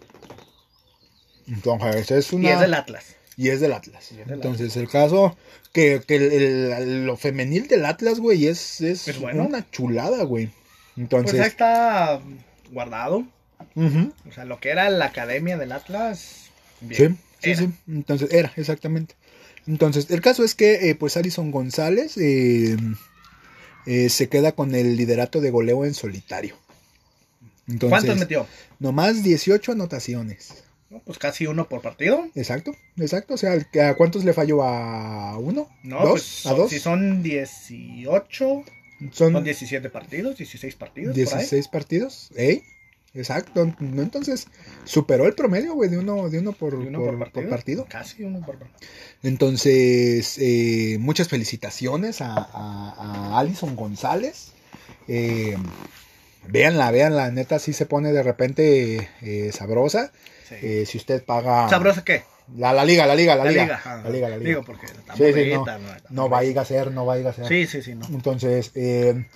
[1.46, 2.48] Entonces, es una...
[2.48, 3.16] Y es del Atlas.
[3.36, 4.10] Y es del Atlas.
[4.12, 5.36] Y es del Entonces, el caso
[5.72, 6.32] que, que el-
[6.72, 9.44] el- lo femenil del Atlas, güey, es, es, Es bueno.
[9.44, 10.46] una chulada, güey.
[10.46, 10.56] Pues
[10.96, 12.20] ahí Entonces, está
[12.72, 13.24] guardado.
[13.74, 16.18] O sea, lo que era la academia del Atlas.
[16.80, 17.18] sí, Bien.
[17.40, 17.58] sí, Era.
[17.60, 17.70] sí.
[17.88, 19.14] Entonces, era, exactamente.
[19.66, 22.76] Entonces, el caso es que, eh, pues, Alison González eh,
[23.86, 26.56] eh, se queda con el liderato de goleo en solitario.
[27.66, 28.46] Entonces, ¿Cuántos metió?
[28.78, 30.64] Nomás 18 anotaciones.
[30.90, 32.28] No, Pues casi uno por partido.
[32.34, 33.34] Exacto, exacto.
[33.34, 33.52] O sea,
[33.88, 34.62] ¿a cuántos le falló?
[34.62, 35.68] ¿A uno?
[35.82, 36.10] No, ¿Dos?
[36.10, 36.70] pues, ¿A dos?
[36.70, 38.64] Si son 18,
[39.12, 41.14] Son son 17 partidos, 16 partidos.
[41.14, 41.24] por ahí.
[41.24, 42.30] 16 partidos.
[42.36, 42.62] ¿eh?
[43.14, 43.72] Exacto.
[43.78, 44.02] ¿no?
[44.02, 44.48] Entonces,
[44.84, 47.86] superó el promedio, güey, de uno, de uno, por, ¿Y uno por- por por partido?
[47.88, 48.78] Casi uno por partido.
[49.22, 52.94] Entonces, eh, muchas felicitaciones a, a,
[53.34, 54.52] a Alison González.
[55.06, 55.56] Eh,
[56.48, 60.12] véanla, véanla, neta, sí se pone de repente eh, sabrosa.
[60.48, 60.54] Sí.
[60.62, 61.68] Eh, si usted paga...
[61.68, 62.22] ¿Sabrosa qué?
[62.56, 63.80] La, la liga, la liga, la, La liga.
[64.04, 64.48] La liga, la liga.
[64.50, 65.64] Digo, porque está Sí, sí, no,
[66.10, 67.46] no va a ir a ser, no va a ir a ser.
[67.48, 68.06] Sí, sí, sí, no.
[68.08, 69.26] Entonces, eh,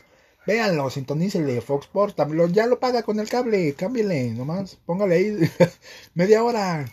[0.48, 2.16] véanlo, sintonícele, Fox Sports,
[2.52, 5.50] ya lo paga con el cable, cámbiale, nomás, póngale ahí
[6.14, 6.86] media hora.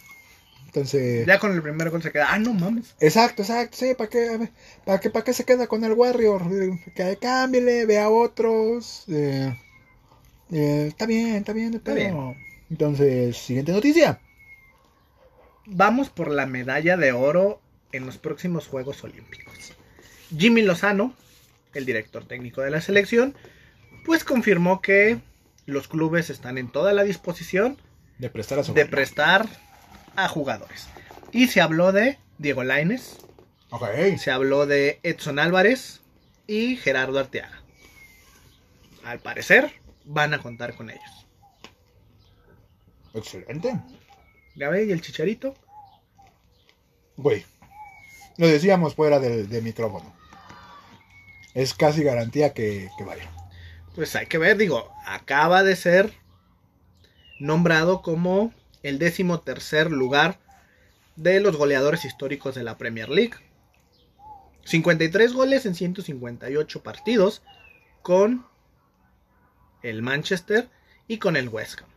[0.65, 2.33] Entonces, Ya con el primer gol se queda.
[2.33, 2.95] Ah, no mames.
[2.99, 4.49] exacto, exacto, sí, ¿para qué,
[4.85, 6.43] para qué, para qué se queda con el Warrior?
[6.95, 9.05] Que cámbiale, vea otros.
[9.07, 9.57] eh,
[10.51, 12.35] eh, está bien, está bien, Está pero...
[12.69, 14.19] Entonces, siguiente noticia.
[15.65, 17.61] Vamos por la medalla de oro
[17.93, 19.53] en los próximos Juegos Olímpicos.
[20.37, 21.13] Jimmy Lozano,
[21.75, 23.35] el director técnico de la selección,
[24.05, 25.19] pues confirmó que
[25.65, 27.77] los clubes están en toda la disposición
[28.17, 29.47] De prestar a su de prestar
[30.15, 30.87] a jugadores.
[31.31, 33.17] Y se habló de Diego Laines,
[33.71, 33.83] Ok,
[34.17, 36.01] se habló de Edson Álvarez
[36.47, 37.61] y Gerardo Arteaga.
[39.03, 39.73] Al parecer,
[40.05, 41.27] van a contar con ellos.
[43.13, 43.79] excelente.
[44.55, 44.85] ¿Ya ve?
[44.85, 45.55] ¿Y el chicharito?
[47.17, 47.45] Güey,
[48.37, 50.13] lo decíamos fuera del, del micrófono.
[51.55, 53.27] Es casi garantía que, que vaya.
[53.95, 56.13] Pues hay que ver, digo, acaba de ser
[57.39, 60.37] nombrado como el décimo tercer lugar
[61.15, 63.33] de los goleadores históricos de la Premier League.
[64.65, 67.41] 53 goles en 158 partidos
[68.01, 68.45] con
[69.81, 70.69] el Manchester
[71.07, 71.89] y con el West Ham.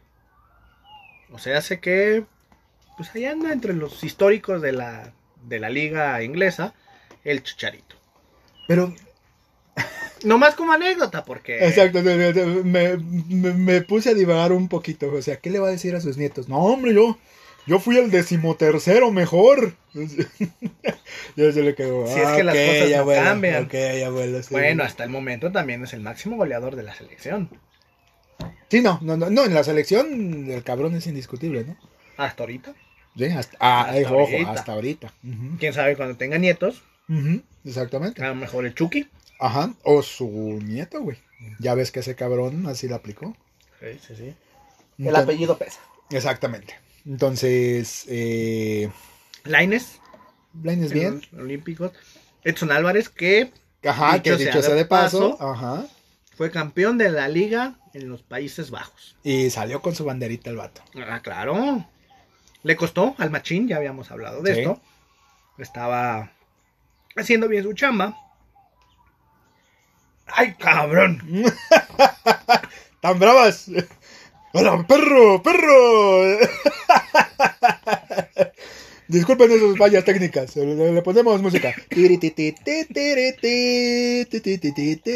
[1.33, 2.25] O sea, hace que
[2.97, 5.12] pues ahí anda entre los históricos de la,
[5.44, 6.75] de la liga inglesa
[7.25, 7.97] el Chicharito.
[8.66, 8.94] Pero,
[10.24, 11.66] Nomás como anécdota, porque...
[11.66, 15.12] exacto, me, me- puse a divagar un poquito.
[15.12, 16.48] O sea, ¿qué le va a decir a sus nietos?
[16.48, 17.18] No, hombre, yo,
[17.66, 19.74] yo fui el decimotercero mejor.
[21.37, 22.07] ya se le quedó.
[22.07, 23.62] Si es que las ok, cosas no abuela, cambian.
[24.42, 24.48] sí.
[24.50, 27.48] Bueno, hasta el momento también es el máximo goleador de la selección.
[28.70, 31.76] Sí, no, no, no, no, en la selección el cabrón es indiscutible, ¿no?
[32.16, 32.74] Hasta ahorita.
[33.16, 34.50] Sí, hasta, ah, Hasta eh, ojo, ahorita.
[34.52, 35.12] hasta ahorita.
[35.59, 36.83] Quién sabe cuando tenga nietos.
[37.64, 38.22] exactamente.
[38.22, 39.09] A lo mejor el Chucky.
[39.38, 40.29] Ajá, o su
[40.62, 41.18] nieto, güey.
[41.61, 43.37] Ya ves que ese cabrón así lo aplicó.
[43.81, 44.35] Sí, sí, sí.
[44.98, 45.81] Entonces- pesa.
[46.11, 46.74] Exactamente.
[47.07, 48.90] Entonces, eh,
[49.44, 50.01] Laines.
[50.53, 51.22] Blaine es en bien.
[51.38, 51.92] Olímpicos.
[52.42, 53.53] Edson Álvarez, que
[53.85, 55.37] Ajá, Dicho que dicho sea de de paso.
[55.38, 55.51] paso.
[55.53, 55.87] Ajá.
[56.37, 59.16] fue campeón de la liga en los Países Bajos.
[59.24, 60.83] Y salió con su banderita el vato.
[61.09, 61.85] Ah, claro.
[62.62, 64.61] Le costó al Machín, ya habíamos hablado de Sí.
[64.61, 64.81] esto.
[65.59, 66.31] Estaba
[67.16, 68.16] haciendo bien su chamba.
[70.35, 71.45] ¡Ay, cabrón!
[73.01, 73.71] ¡Tan bravas!
[74.53, 75.43] ¡Hola, perro!
[75.43, 76.38] ¡Perro!
[79.09, 80.55] Disculpen esas fallas técnicas.
[80.57, 81.75] Le, le ponemos música.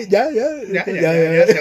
[0.08, 1.60] Ya, ya, Ya, ya, ya, ya,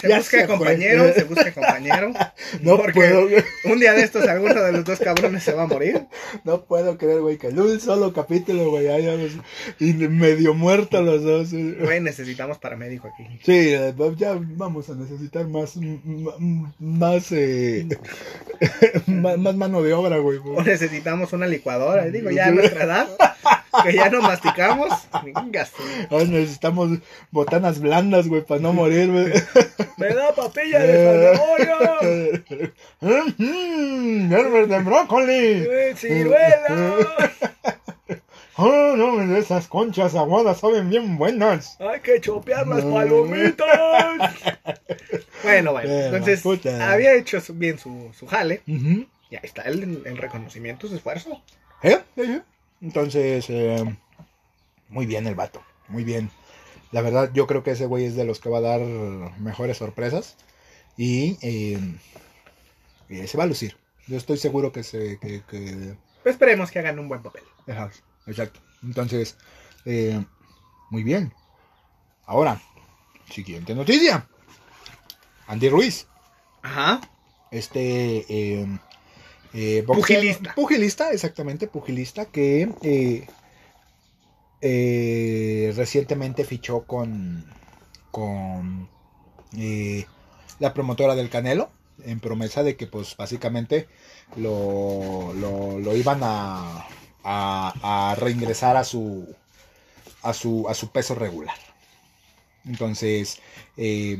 [0.00, 2.12] se, Ya busca compañero, se busca compañero.
[2.60, 3.26] No porque puedo,
[3.72, 6.06] un día de estos alguno de los dos cabrones se va a morir.
[6.44, 9.32] no puedo creer, güey, que en un solo capítulo, güey, ya, ya, los-
[9.80, 11.52] y medio muertos los dos.
[11.52, 13.24] Güey, necesitamos paramédico aquí.
[13.44, 15.74] Sí, eh, ya vamos a necesitar más,
[16.78, 17.86] más, eh,
[19.06, 20.38] más, más mano de obra, güey.
[20.44, 22.04] O necesitamos una licuadora.
[22.06, 23.08] Digo, ya a nuestra edad,
[23.84, 24.90] que ya no masticamos.
[26.10, 26.98] Ahora necesitamos
[27.30, 29.32] botanas blandas, güey, para no morir, güey.
[29.96, 32.74] ¡Me da papilla de zanahoria!
[33.00, 35.66] Mm, ¡Herbert de brócoli!
[35.70, 37.32] ¡Eh, ¡Ciruela!
[38.56, 39.36] ¡Oh, no!
[39.36, 41.76] Esas conchas aguadas saben bien buenas.
[41.80, 42.94] ¡Hay que chopear las No.
[42.94, 43.68] palomitas!
[45.42, 45.90] Bueno, bueno.
[45.92, 46.90] Entonces, puta.
[46.90, 48.62] había hecho bien su, su jale.
[48.66, 49.04] Ujú.
[49.28, 51.42] Y ahí está el, el reconocimiento, su esfuerzo.
[51.82, 51.98] ¿Eh?
[52.80, 53.84] Entonces, eh,
[54.88, 56.30] muy bien el vato, muy bien.
[56.94, 58.80] La verdad, yo creo que ese güey es de los que va a dar
[59.40, 60.36] mejores sorpresas.
[60.96, 61.76] Y eh,
[63.08, 63.76] eh, se va a lucir.
[64.06, 65.18] Yo estoy seguro que se...
[65.18, 67.42] Que, que- Esperemos que hagan un buen papel.
[68.28, 68.60] Exacto.
[68.84, 69.36] Entonces,
[69.84, 70.24] eh,
[70.90, 71.32] muy bien.
[72.26, 72.62] Ahora,
[73.28, 74.28] siguiente noticia.
[75.48, 76.06] Andy Ruiz.
[76.62, 77.00] Ajá.
[77.50, 78.68] Este eh,
[79.52, 80.54] eh, Pugilista.
[80.54, 83.26] Pugilista, exactamente, pugilista que
[84.66, 87.44] eh, recientemente fichó con,
[88.10, 88.88] con
[89.58, 90.06] eh,
[90.58, 91.68] la promotora del Canelo
[92.02, 93.88] en promesa de que pues básicamente
[94.36, 96.88] lo, lo, iban a,
[97.22, 99.28] a, reingresar a su,
[100.22, 101.56] a su, a su peso regular.
[102.64, 103.40] Entonces,
[103.76, 104.16] eh,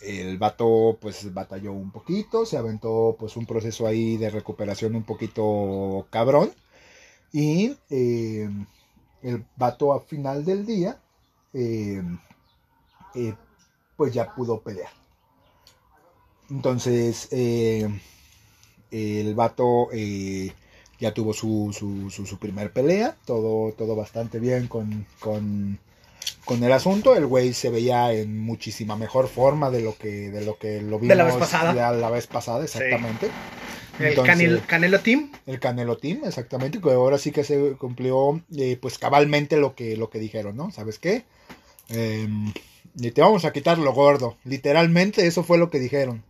[0.00, 5.02] el vato pues batalló un poquito, se aventó pues un proceso ahí de recuperación un
[5.02, 6.52] poquito cabrón.
[7.32, 8.48] Y eh,
[9.26, 10.98] el vato a final del día
[11.52, 12.02] eh,
[13.14, 13.34] eh,
[13.96, 14.90] pues ya pudo pelear.
[16.50, 18.00] Entonces el
[19.34, 19.88] vato
[20.98, 25.78] ya tuvo su, su, su, su, primer pelea, todo, todo bastante bien con, con
[26.44, 27.14] con el asunto.
[27.14, 30.98] El güey se veía en muchísima mejor forma de lo que, de lo, que lo
[30.98, 31.92] vimos de la vez pasada.
[31.92, 33.30] la vez pasada, exactamente.
[33.98, 35.32] El Canelo Team.
[35.46, 36.80] El Canelo Team, exactamente.
[36.80, 40.70] Que ahora sí que se cumplió eh, pues cabalmente lo que, lo que dijeron, ¿no?
[40.70, 41.24] ¿Sabes qué?
[41.88, 42.52] Em,
[42.96, 44.36] te vamos a quitar lo gordo.
[44.44, 46.22] Literalmente eso fue lo que dijeron.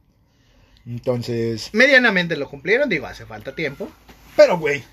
[0.86, 1.70] Entonces...
[1.72, 3.88] Medianamente lo cumplieron, digo, hace falta tiempo.
[4.36, 4.84] Pero, güey,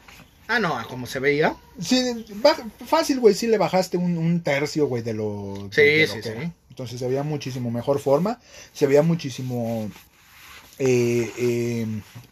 [0.47, 1.55] Ah, no, como se veía.
[1.79, 2.25] Sí,
[2.85, 5.69] fácil, güey, sí le bajaste un, tercio, güey, de lo...
[5.71, 6.29] Sí, sí, sí.
[6.69, 8.39] Entonces se veía muchísimo mejor forma,
[8.73, 9.89] se veía muchísimo...
[10.79, 11.87] Eh, eh,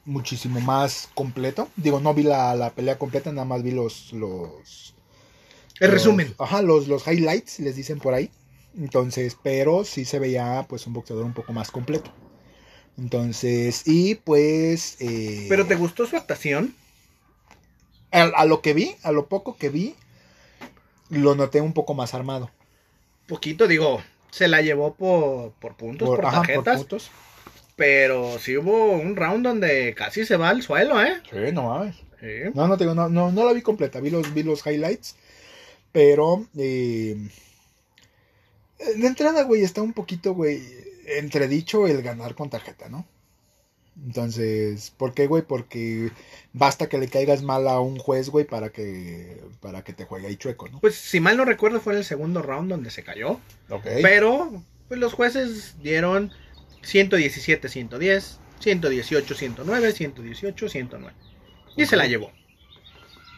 [0.06, 1.70] muchísimo más completo.
[1.76, 4.14] Digo, no vi la, pelea completa, nada más vi los...
[4.14, 4.96] los
[5.80, 6.34] El resumen.
[6.38, 8.32] Ajá, los, los highlights, les dicen por ahí.
[8.78, 12.12] Entonces, pero sí se veía pues un boxeador un poco más completo.
[12.98, 14.98] Entonces, y pues...
[15.00, 16.76] Eh, ¿Pero te gustó su actuación?
[18.12, 19.96] a, lo que vi, a lo poco que vi,
[21.10, 22.52] lo noté un poco más armado.
[23.28, 24.02] Poquito, digo,
[24.32, 26.86] se la llevó por, por puntos, por, tarjetas.
[27.82, 31.20] Pero sí hubo un round donde casi se va al suelo, ¿eh?
[31.32, 31.96] Sí, no mames.
[32.54, 35.16] No, no, te no, no, no la vi completa, vi los, vi los highlights.
[35.92, 37.18] Pero, eh,
[38.78, 40.62] de entrada, güey, está un poquito, güey,
[41.08, 43.08] entredicho el ganar con tarjeta, ¿no?
[44.06, 45.42] Entonces, ¿por qué, güey?
[45.42, 46.12] Porque
[46.54, 50.28] basta que le caigas mal a un juez, güey, para que, para que te juegue
[50.28, 50.82] ahí chueco, ¿no?
[50.82, 53.40] Pues si mal no recuerdo fue en el segundo round donde se cayó.
[53.72, 53.88] Ok.
[54.04, 56.32] Pero, pues los jueces dieron
[56.82, 61.16] 117, 110, 118, 109, 118, 109.
[61.78, 62.32] Y se la llevó.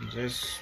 [0.02, 0.62] Entonces,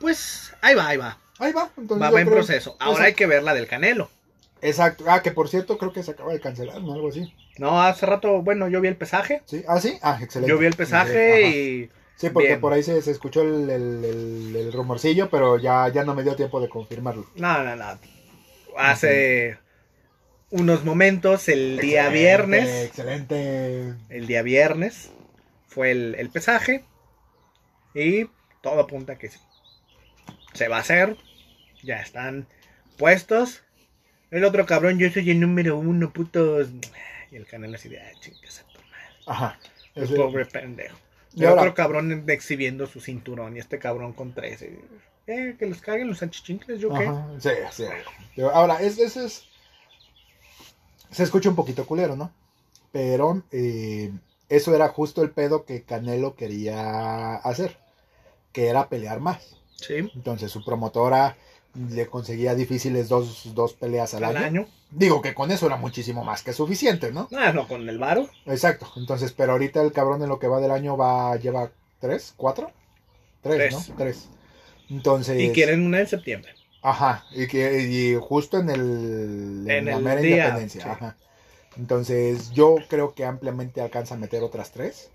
[0.00, 1.18] pues ahí va, ahí va.
[1.38, 1.70] Ahí va.
[1.76, 2.76] Entonces va, en proceso.
[2.78, 4.08] Ahora hay que ver la del Canelo.
[4.62, 5.04] Exacto.
[5.08, 6.94] Ah, que por cierto creo que se acaba de cancelar, ¿no?
[6.94, 7.34] Algo así.
[7.58, 9.42] No, hace rato, bueno, yo vi el pesaje.
[9.44, 10.50] Sí, ah, sí, ah, excelente.
[10.50, 11.90] Yo vi el pesaje y.
[12.16, 16.60] Sí, porque por ahí se, escuchó el, rumorcillo, pero ya, ya no me dio tiempo
[16.60, 17.26] de confirmarlo.
[17.34, 17.98] No, no, no.
[18.76, 19.58] Hace
[20.54, 22.86] unos momentos, el día viernes.
[22.86, 23.94] Excelente.
[24.08, 25.10] El día viernes
[25.66, 26.84] fue el, pesaje.
[27.92, 28.26] Y
[28.62, 29.38] todo apunta que sí.
[30.52, 31.16] Se va a hacer.
[31.82, 32.46] Ya están
[32.96, 33.64] puestos.
[34.30, 36.68] El otro cabrón, yo soy el número uno, putos.
[37.32, 39.16] Y el canal así de, ah, chingas a tu madre.
[39.26, 39.58] Ajá.
[39.96, 40.96] El pobre pendejo.
[41.34, 44.78] Y otro cabrón exhibiendo su cinturón y este cabrón con 13.
[45.26, 47.10] Eh, que los caguen los anchichincles, ¿yo qué?
[47.40, 48.40] Sí, sí.
[48.42, 49.48] Ahora, es, es,
[51.14, 52.32] Se escucha un poquito culero, ¿no?
[52.90, 54.12] Pero eh,
[54.48, 57.78] eso era justo el pedo que Canelo quería hacer.
[58.52, 59.56] Que era pelear más.
[59.76, 60.10] Sí.
[60.14, 61.36] Entonces su promotora
[61.90, 64.66] le conseguía difíciles dos, dos peleas al, año.
[64.90, 67.28] Digo que con eso era muchísimo más que suficiente, ¿no?
[67.32, 68.28] Ah, no, con el varo.
[68.46, 68.90] Exacto.
[68.96, 72.70] Entonces, pero ahorita el cabrón en lo que va del año va, lleva tres, cuatro,
[73.40, 73.96] tres, ¿no?
[73.96, 74.28] Tres.
[74.90, 75.40] Entonces.
[75.40, 76.54] Y quieren una en septiembre.
[76.84, 77.24] Ajá.
[77.32, 79.64] Y, que, y justo en el.
[79.68, 80.92] En, la mera independencia.
[80.92, 81.16] Ajá.
[81.76, 85.10] Entonces, yo creo que ampliamente alcanza a meter otras tres.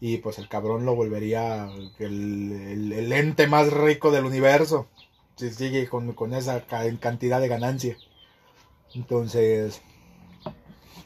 [0.00, 1.68] Y pues el cabrón lo volvería
[2.00, 4.88] el, el ente más rico del universo
[5.36, 6.64] se sigue con, esa
[7.00, 7.96] cantidad de ganancia.
[8.94, 9.80] Entonces,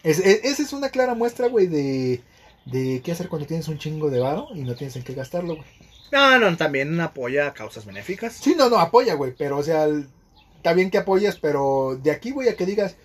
[0.02, 2.22] esa es una clara muestra, güey, de,
[2.66, 5.56] de qué hacer cuando tienes un chingo de varo y no tienes en qué gastarlo,
[5.56, 5.68] güey.
[6.12, 8.34] No, no, también apoya causas benéficas.
[8.34, 9.86] Sí, no, no, apoya, güey, pero o sea,
[10.56, 12.96] está bien que apoyas, pero de aquí, güey, a que digas,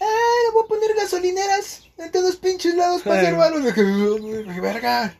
[0.00, 3.56] ¡ay, voy a poner gasolineras entre dos pinches lados para hacer varo!
[4.60, 5.14] verga.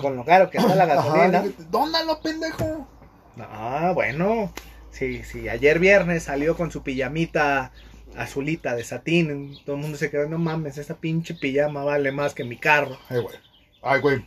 [0.00, 1.44] Con lo caro que está la gasolina.
[1.70, 2.88] Dónalo, pendejo.
[3.38, 4.52] Ah, bueno.
[4.90, 7.72] Sí, sí, ayer viernes salió con su pijamita
[8.16, 9.58] azulita de satín.
[9.64, 12.96] Todo el mundo se quedó, no mames, esa pinche pijama vale más que mi carro.
[13.08, 13.36] Ay, güey.
[13.82, 14.24] Ay, güey.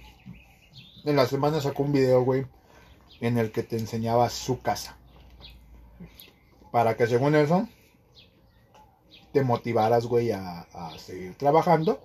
[1.08, 2.46] En la semana sacó un video, güey,
[3.22, 4.98] en el que te enseñaba su casa.
[6.72, 7.68] Para que según eso,
[9.32, 12.02] te motivaras, güey, a, a seguir trabajando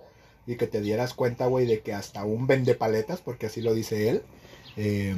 [0.47, 3.73] y que te dieras cuenta, güey, de que hasta un vende paletas, porque así lo
[3.73, 4.23] dice él,
[4.77, 5.15] eh,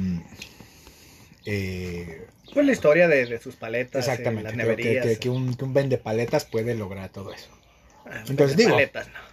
[1.44, 4.08] eh, pues la historia de, sus paletas.
[4.08, 5.18] Exactamente.
[5.20, 7.50] Que, un, vende paletas puede lograr todo eso.
[8.04, 8.76] Ah, Entonces digo,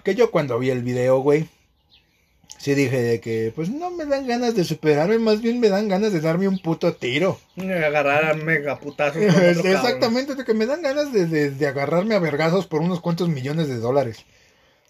[0.04, 1.48] que yo cuando vi el video, güey,
[2.64, 5.90] sí dije de que, pues no me dan ganas de superarme, más bien me dan
[5.90, 7.40] ganas de darme un puto tiro.
[7.58, 9.22] Agarrar a mega putazos.
[9.66, 13.28] Exactamente, de que me dan ganas de, de- de agarrarme a vergazos por unos cuantos
[13.28, 14.26] millones de dólares.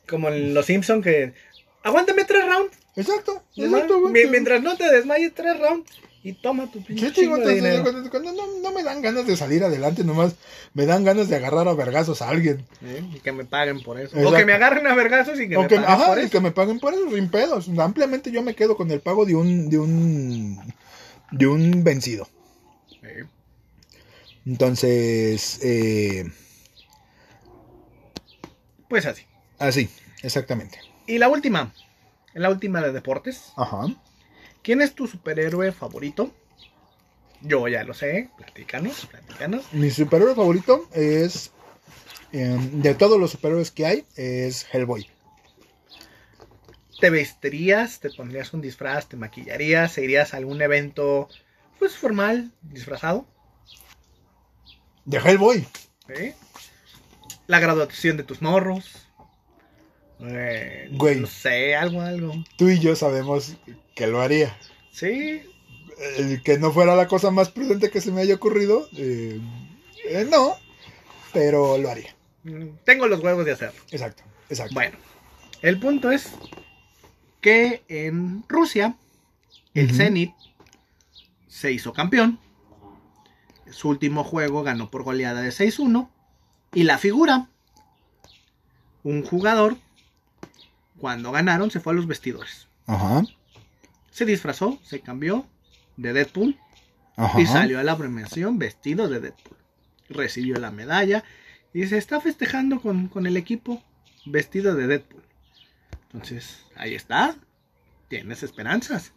[0.08, 1.34] Como en Los Simpson que...
[1.82, 2.78] Aguántame tres rounds.
[2.96, 4.00] Exacto, exacto.
[4.10, 5.90] Mientras no te desmayes tres rounds.
[6.26, 9.36] Y toma tu pinche te digo, de cuando, cuando no, no me dan ganas de
[9.36, 10.36] salir adelante, nomás
[10.74, 12.66] me dan ganas de agarrar a vergazos a alguien.
[12.82, 13.04] ¿eh?
[13.14, 14.18] Y que me paguen por eso.
[14.18, 16.30] O que me agarren a vergazos y que O me que, paguen ajá, por y
[16.30, 17.70] que me paguen por eso, sin pedos.
[17.78, 20.74] Ampliamente yo me quedo con el pago de un, de un,
[21.32, 22.30] de un vencido.
[22.90, 23.28] Sí.
[24.46, 26.24] Entonces, eh,
[28.88, 29.24] Pues así.
[29.60, 29.90] así,
[30.22, 30.80] exactamente.
[31.06, 31.74] Y la última.
[32.34, 33.52] La última de deportes.
[33.58, 33.88] Ajá.
[34.64, 36.34] ¿Quién es tu superhéroe favorito?
[37.41, 38.30] Yo ya lo sé.
[38.38, 39.66] Platícanos, platícanos.
[39.74, 41.51] Mi superhéroe favorito es,
[42.32, 45.09] eh, de todos los superhéroes que hay, es Hellboy.
[47.01, 47.99] ¿Te vestirías?
[47.99, 49.09] ¿Te pondrías un disfraz?
[49.09, 49.97] ¿Te maquillarías?
[49.97, 51.28] ¿E irías a algún evento
[51.78, 53.26] pues formal, disfrazado?
[55.03, 55.68] De Hellboy.
[56.16, 56.34] ¿Sí?
[57.47, 59.03] La graduación de tus morros.
[60.26, 61.20] Eh, Güey.
[61.20, 62.34] No sé, algo, algo.
[62.58, 63.56] Tú y yo sabemos
[63.96, 64.56] que lo haría.
[64.92, 65.42] Sí.
[66.00, 68.88] Eh, que no fuera la cosa más prudente que se me haya ocurrido.
[68.98, 69.40] eh,
[70.30, 70.56] no,
[71.34, 72.16] pero lo haría.
[72.44, 73.80] mm, Tengo los huevos de hacerlo.
[73.92, 74.74] Exacto, exacto.
[74.74, 74.98] Bueno,
[75.62, 76.32] el punto es
[77.42, 78.96] que en Rusia
[79.74, 79.94] el.
[79.94, 80.32] Zenit
[81.48, 82.40] se hizo campeón.
[83.72, 86.10] Su último juego ganó por goleada de 6-1.
[86.74, 87.50] Y la figura,
[89.04, 89.78] un jugador,
[91.04, 92.70] cuando ganaron se fue a los vestidores.
[92.88, 93.24] Ajá,
[94.10, 95.45] Se disfrazó, se cambió
[95.97, 96.58] de Deadpool
[97.18, 97.41] ajá.
[97.41, 99.58] y salió a la premiación vestido de Deadpool.
[100.08, 101.26] Recibió la medalla
[101.74, 103.84] y se está festejando con, con el equipo
[104.26, 105.24] vestido de Deadpool.
[106.14, 107.36] Entonces, ahí está.
[108.08, 109.12] Tienes esperanzas.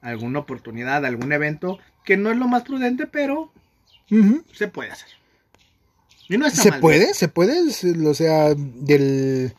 [0.00, 3.52] Alguna oportunidad, algún evento que no es lo más prudente, pero
[4.52, 5.08] se puede hacer.
[6.28, 6.78] Y no está ¿Se mal.
[6.78, 7.14] puede?
[7.14, 7.62] ¿Se puede?
[8.06, 9.56] O sea, del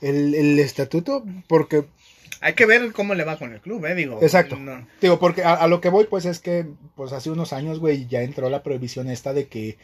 [0.00, 1.84] el, el estatuto, porque,
[2.40, 3.94] Hay que ver cómo le va con el club, ¿eh?
[3.94, 4.20] Digo.
[4.22, 4.56] Exacto.
[4.56, 7.78] no- digo, porque a, a lo que voy, pues es que, pues hace unos años,
[7.80, 9.76] güey, ya entró la prohibición esta de que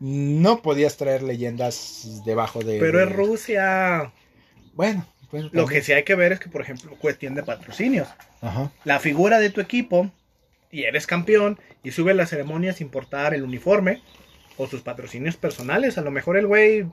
[0.00, 2.78] no podías traer leyendas debajo de...
[2.78, 4.12] Pero es Rusia.
[4.74, 8.08] Bueno, pues, Lo que sí hay que ver es que, por ejemplo, cuestión de patrocinios.
[8.42, 8.70] Ajá.
[8.84, 10.10] la figura de tu equipo
[10.70, 14.02] y eres campeón y sube a la ceremonia sin importar el uniforme
[14.58, 15.96] o sus patrocinios personales.
[15.96, 16.84] A lo mejor el güey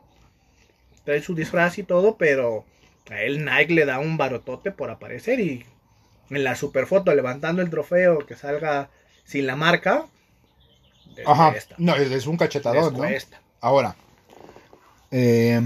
[1.04, 2.66] trae su disfraz y todo, pero
[3.10, 5.66] a él Nike le da un barotote por aparecer y
[6.30, 8.90] en la superfoto levantando el trofeo que salga
[9.26, 10.06] sin la marca.
[11.26, 11.54] Ajá.
[11.78, 13.00] No, es, un les cachetadón, ¿no?
[13.00, 13.42] cuesta.
[13.60, 13.96] Ahora,
[15.12, 15.62] eh,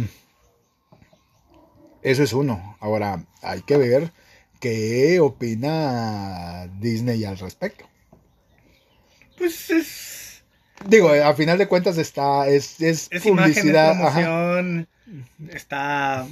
[2.01, 2.77] eso es uno.
[2.79, 4.11] Ahora, hay que ver
[4.59, 7.85] qué opina Disney al respecto.
[9.37, 10.24] Pues es,
[10.83, 14.01] Digo, eh, a final de cuentas está, es, es, es imagen, es publicidad.
[14.01, 14.33] ajá.
[15.49, 16.27] está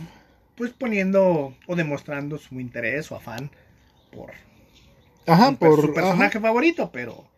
[0.56, 3.52] pues poniendo o demostrando su interés o afán
[4.12, 4.32] por
[5.26, 5.82] Ajá, un por.
[5.82, 6.40] su personaje ajá.
[6.40, 7.30] favorito, pero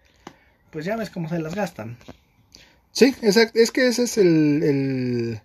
[0.72, 1.98] pues ya ves cómo se las gastan.
[2.92, 3.60] Sí, exacto.
[3.60, 5.42] Es que ese es el, el.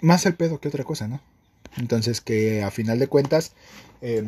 [0.00, 1.20] Más el pedo que otra cosa, ¿no?
[1.76, 3.52] Entonces, que a final de cuentas.
[4.00, 4.24] eh,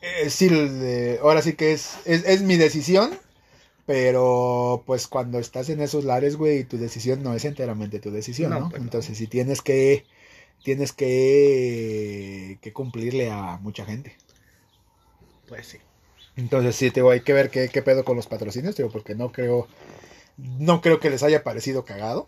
[0.00, 3.10] eh, sí, eh, ahora sí que es, es, es mi decisión.
[3.86, 8.50] Pero pues cuando estás en esos lares, güey, tu decisión no es enteramente tu decisión,
[8.50, 8.68] No, ¿no?
[8.70, 8.86] pues no.
[8.86, 10.04] Entonces, si tienes que.
[10.62, 12.58] Tienes que.
[12.62, 14.16] que cumplirle a mucha gente.
[15.48, 15.78] Pues sí.
[16.36, 18.92] Entonces sí, te digo, hay que ver qué, qué pedo con los patrocinios, te digo,
[18.92, 19.68] porque no creo,
[20.36, 22.26] no creo que les haya parecido cagado.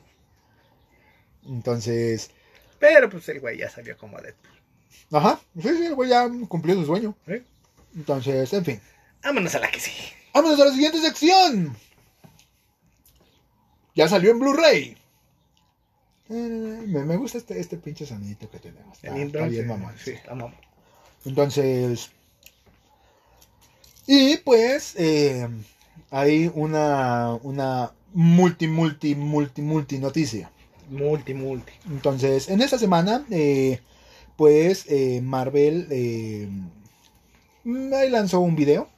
[1.44, 2.30] Entonces,
[2.78, 4.60] Pero pues el güey ya salió como Deadpool.
[5.12, 7.16] ajá, sí, sí, el güey ya cumplió su sueño.
[7.26, 7.42] ¿eh?
[7.96, 8.80] Entonces, en fin.
[9.24, 10.12] Vámonos a la que sigue.
[10.36, 11.74] Vámonos a la siguiente sección.
[13.94, 14.94] Ya salió en Blu-ray.
[16.28, 18.98] Eh, me, me gusta este, este pinche sonidito que tenemos.
[19.02, 19.94] Está, intro, está bien, mamón.
[19.96, 20.54] sí, está mamón.
[21.24, 22.10] Entonces.
[24.06, 24.94] Y pues.
[24.98, 25.48] eh,
[26.10, 27.32] hay una.
[27.42, 30.50] Una multi, multi, multi, multi noticia.
[30.90, 31.72] Multi, multi.
[31.88, 33.24] Entonces, en esta semana.
[33.30, 33.80] eh,
[34.36, 35.86] pues eh, Marvel.
[35.90, 36.46] eh,
[37.94, 38.90] ahí lanzó un video.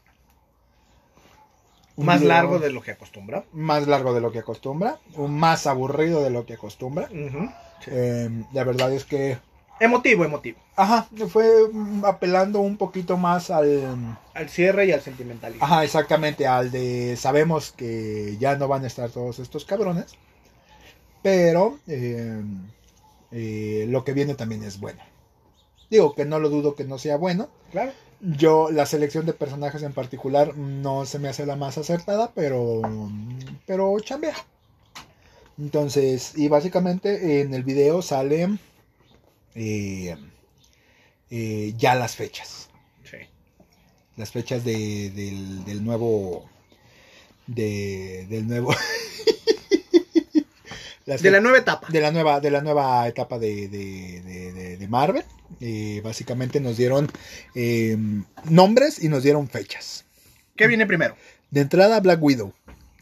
[1.99, 3.45] Un Más video largo de lo que acostumbra.
[3.53, 5.01] Más largo de lo que acostumbra.
[5.17, 7.09] Más aburrido de lo que acostumbra.
[7.09, 7.91] Sí.
[7.91, 9.39] Eh, la verdad es que.
[9.81, 10.59] Emotivo, emotivo.
[10.77, 14.17] Ajá, fue mm, apelando un poquito más al.
[14.33, 15.65] Al cierre y al sentimentalismo.
[15.65, 20.15] Ajá, exactamente, al de sabemos que ya no van a estar todos estos cabrones,
[21.21, 22.41] pero eh,
[23.33, 25.03] eh, lo que viene también es bueno.
[25.91, 27.49] Digo que no lo dudo que no sea bueno.
[27.73, 27.91] Claro.
[28.21, 32.83] Yo, la selección de personajes en particular no se me hace la más acertada, pero.
[33.67, 34.35] Pero chambea.
[35.59, 38.59] Entonces, y básicamente en el video salen
[39.55, 40.17] eh,
[41.31, 42.71] eh, ya las fechas.
[43.05, 43.19] Sí.
[44.17, 46.49] Las fechas de, del, del nuevo.
[47.47, 48.75] De, del nuevo.
[51.09, 51.89] Las De la nueva etapa.
[51.91, 55.25] de la nueva, de la nueva etapa de, de, de- de- Marvel.
[55.61, 57.11] Eh, básicamente nos dieron
[57.55, 57.97] eh,
[58.45, 60.05] nombres y nos dieron fechas.
[60.55, 61.17] ¿Qué viene primero?
[61.51, 62.53] De entrada, Black Widow.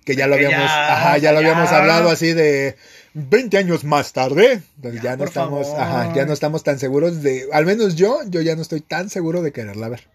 [0.05, 1.49] Que ya lo habíamos, ya, ajá, ya lo ya.
[1.51, 2.77] habíamos hablado así de
[3.15, 4.63] 20 años más tarde.
[4.77, 8.21] Entonces Ya, ya, no estamos, ajá, ya no estamos tan seguros de, al menos yo,
[8.29, 10.07] yo ya no estoy tan seguro de quererla ver.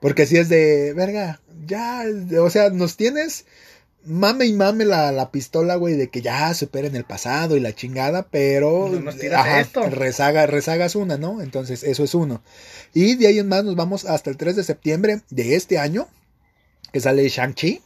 [0.00, 2.02] Porque si es de, verga, ya,
[2.40, 3.46] o sea, nos tienes
[4.04, 7.74] mame y mame la, la pistola, güey, de que ya superen el pasado y la
[7.74, 9.88] chingada, pero No nos tiras esto.
[9.90, 11.40] rezaga, rezagas una, ¿no?
[11.42, 12.42] Entonces, eso es uno.
[12.94, 16.08] Y de ahí en más nos vamos hasta el 3 de septiembre de este año,
[16.92, 17.80] que sale Shang-Chi,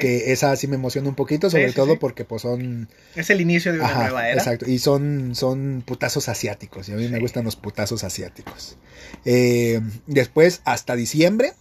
[0.00, 1.98] que esa sí me emociona un poquito, sobre sí, todo sí.
[2.00, 4.38] porque pues son Es el inicio de una Ajá, nueva era.
[4.38, 8.76] Exacto, y son, son putazos asiáticos, y a mí me gustan los putazos asiáticos.
[9.24, 11.52] Eh, después, hasta diciembre,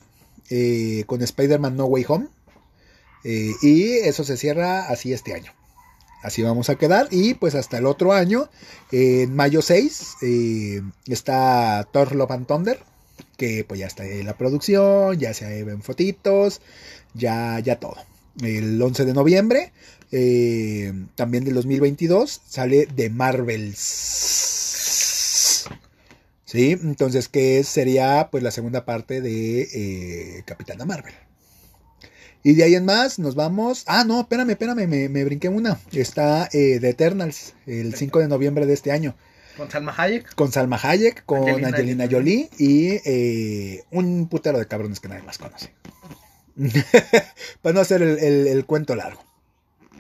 [0.50, 2.28] eh, con Spider-Man No Way Home,
[3.24, 5.52] eh, y eso se cierra así este año.
[6.24, 8.50] Así vamos a quedar, y pues hasta el otro año,
[8.92, 12.80] en mayo 6, eh, está Thor Love and Thunder,
[13.38, 16.62] que pues ya está en la producción, ya se ven fotitos,
[17.16, 17.98] ya, ya todo.
[18.44, 19.74] El 11 de noviembre,
[20.12, 23.80] eh, también del 2022, sale The Marvels.
[26.46, 31.16] Sí, entonces que sería pues la segunda parte de Capitana Marvel.
[32.44, 33.84] Y de ahí en más nos vamos.
[33.88, 35.80] Ah, no, espérame, espérame, me, me brinqué una.
[35.92, 39.16] Está eh, The Eternals, el 5 de noviembre de este año.
[39.58, 40.34] Con Salma Hayek.
[40.36, 45.24] Con Salma Hayek, con Angelina Angelina, Jolie y eh, un putero de cabrones que nadie
[45.24, 45.72] más conoce.
[47.62, 49.24] Para no hacer el, el- el cuento largo.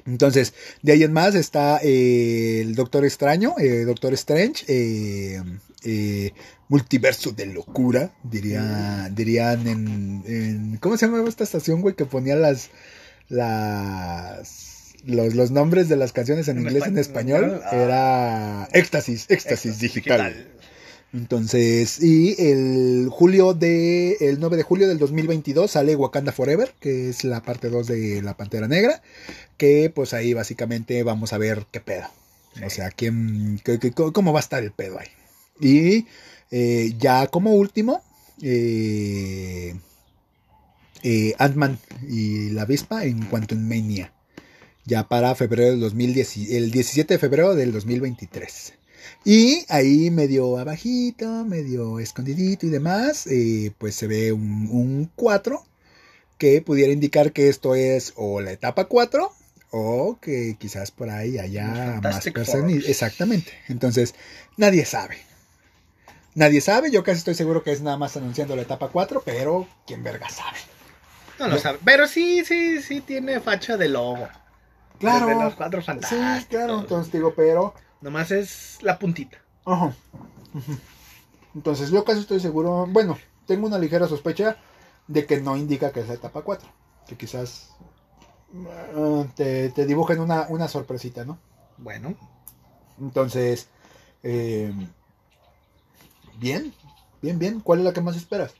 [0.05, 5.41] Entonces, de ahí en más está eh, el Doctor Extraño, eh, Doctor Strange, eh,
[5.83, 6.33] eh,
[6.69, 11.95] Multiverso de Locura, diría, dirían en, en- ¿Cómo se llama esta estación, güey?
[11.95, 12.69] Que ponía las...
[13.29, 14.71] las
[15.03, 17.75] los, los nombres de las canciones en, En inglés y en español, español ah.
[17.75, 20.47] era Éxtasis, Éxtasis Éxtasis digital.
[21.13, 27.09] Entonces, y el julio de, el 9 de julio del 2022 sale Wakanda Forever, que
[27.09, 29.01] es la parte 2 de La Pantera Negra,
[29.57, 32.07] que pues ahí básicamente vamos a ver qué pedo.
[32.65, 33.61] O sea, quién,
[34.13, 35.07] cómo va a estar el pedo ahí.
[35.59, 36.07] Y
[36.49, 38.01] eh, ya como último,
[38.41, 39.75] eh,
[41.03, 44.13] eh, Ant-Man y la avispa en Quantum Mania.
[44.85, 48.73] Ya para febrero del 2010, el 17 de febrero del 2023.
[49.23, 55.63] Y ahí medio abajito, medio escondidito y demás, eh, pues se ve un, un 4
[56.37, 59.31] que pudiera indicar que esto es o la etapa 4
[59.71, 62.83] o que quizás por ahí haya más personas.
[62.87, 63.53] Exactamente.
[63.67, 64.15] Entonces,
[64.57, 65.17] nadie sabe.
[66.33, 69.67] Nadie sabe, yo casi estoy seguro que es nada más anunciando la etapa 4, pero
[69.85, 70.57] quién verga sabe.
[71.39, 71.79] No lo sabe.
[71.83, 74.27] Pero sí, sí, sí tiene facha de logo.
[74.99, 75.27] Claro.
[75.27, 76.15] De los cuatro Sí,
[76.49, 77.73] claro, entonces digo, pero...
[78.01, 79.37] Nomás es la puntita.
[79.65, 79.93] Ajá.
[81.55, 84.57] Entonces yo casi estoy seguro, bueno, tengo una ligera sospecha
[85.07, 86.67] de que no indica que es la etapa 4.
[87.07, 87.75] Que quizás
[88.95, 91.37] ah, te, te dibujen una, una sorpresita, ¿no?
[91.77, 92.15] Bueno,
[92.99, 93.67] Entonces,
[94.23, 94.71] eh,
[96.37, 96.73] bien,
[97.21, 97.59] bien, bien.
[97.59, 98.53] ¿Cuál es la que más esperas?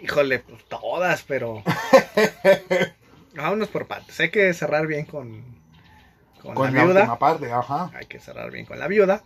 [0.00, 1.62] híjole, pues todas, pero.
[3.34, 4.18] Vámonos por partes.
[4.20, 5.44] Hay que cerrar bien con,
[6.42, 7.00] con, Con la la viuda.
[7.00, 7.90] última parte, ajá.
[7.94, 9.22] Hay que cerrar bien con la viuda.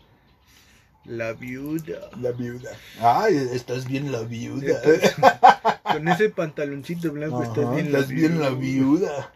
[1.04, 2.10] La viuda.
[2.20, 2.70] La viuda.
[3.00, 4.80] Ay, estás bien la viuda.
[5.84, 9.30] Con ese pantaloncito blanco Ajá, estás bien la estás bien la viuda.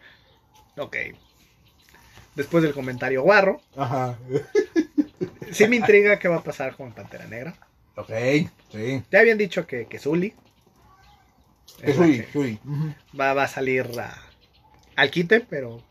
[0.75, 0.83] viuda.
[0.83, 0.97] Ok.
[2.35, 4.17] Después del comentario guarro, Ajá.
[5.51, 7.55] sí me intriga qué va a pasar con Pantera Negra.
[7.95, 8.09] Ok,
[8.71, 9.03] sí.
[9.11, 10.33] Ya habían dicho que, que Zully
[11.81, 12.59] Que es que soy.
[13.19, 14.17] va, va a salir a-
[14.95, 15.81] al quite, pero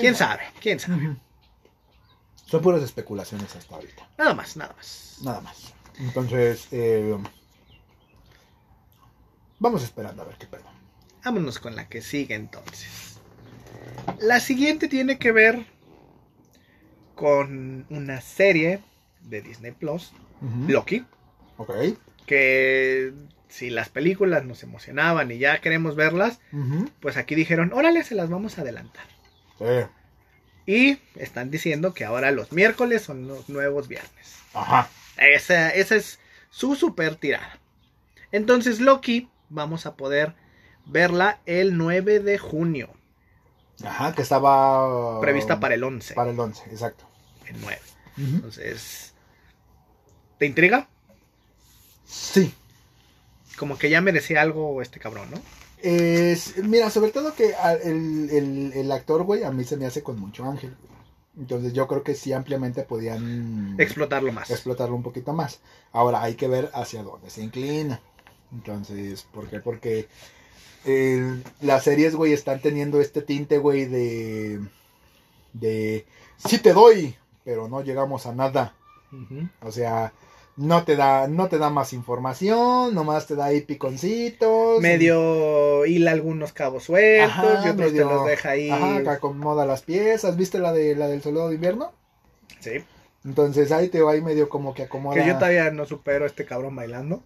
[0.00, 1.16] quién sabe, quién sabe.
[2.46, 4.08] Son puras especulaciones hasta ahorita.
[4.18, 5.18] Nada más, nada más.
[5.22, 5.72] Nada más.
[5.98, 7.16] Entonces, eh,
[9.58, 10.64] vamos esperando a ver qué pedo.
[11.24, 13.18] Vámonos con la que sigue entonces.
[14.20, 15.66] La siguiente tiene que ver
[17.14, 18.80] con una serie
[19.22, 20.12] de Disney Plus,
[20.68, 21.04] Loki,
[21.56, 21.72] Ok.
[22.26, 23.12] que
[23.48, 26.38] si las películas nos emocionaban y ya queremos verlas,
[27.00, 29.04] pues aquí dijeron, órale, se las vamos a adelantar.
[29.58, 29.86] Sí.
[30.66, 34.36] Y están diciendo que ahora los miércoles son los nuevos viernes.
[34.52, 34.88] Ajá.
[35.16, 36.18] Esa, esa es
[36.50, 37.58] su super tirada.
[38.32, 40.34] Entonces Loki vamos a poder
[40.86, 42.90] verla el 9 de junio.
[43.84, 45.20] Ajá, que estaba...
[45.20, 46.14] Prevista para el 11.
[46.14, 47.06] Para el 11, exacto.
[47.46, 47.80] El 9.
[48.16, 49.12] Entonces,
[50.38, 50.88] ¿te intriga?
[52.06, 52.54] Sí.
[53.58, 55.40] Como que ya merecía algo este cabrón, ¿no?
[55.88, 60.18] Es, mira, sobre todo que el, el, actor, güey, a mí se me hace con
[60.18, 60.74] mucho ángel.
[61.38, 63.76] Entonces yo creo que sí ampliamente podían...
[63.78, 64.50] Explotarlo más.
[64.50, 65.60] Explotarlo un poquito más.
[65.92, 68.00] Ahora hay que ver hacia dónde se inclina.
[68.50, 69.60] Entonces, ¿por qué?
[69.60, 70.08] Porque
[71.60, 74.60] las series, güey, están teniendo este tinte, güey, de...
[75.52, 76.04] De...
[76.36, 77.14] Sí te doy,
[77.44, 78.74] pero no llegamos a nada.
[79.60, 80.12] O sea,
[80.56, 84.80] no te da, no te da más información, nomás te da ahí piconcitos.
[84.80, 88.70] Medio hila algunos cabos sueltos y otros te los deja ahí.
[88.70, 90.36] Ajá, que acomoda las piezas.
[90.36, 91.92] ¿Viste la de la del soldado de invierno?
[92.60, 92.84] Sí.
[93.24, 95.16] Entonces ahí te va ahí medio como que acomoda.
[95.16, 97.22] Que yo todavía no supero a este cabrón bailando.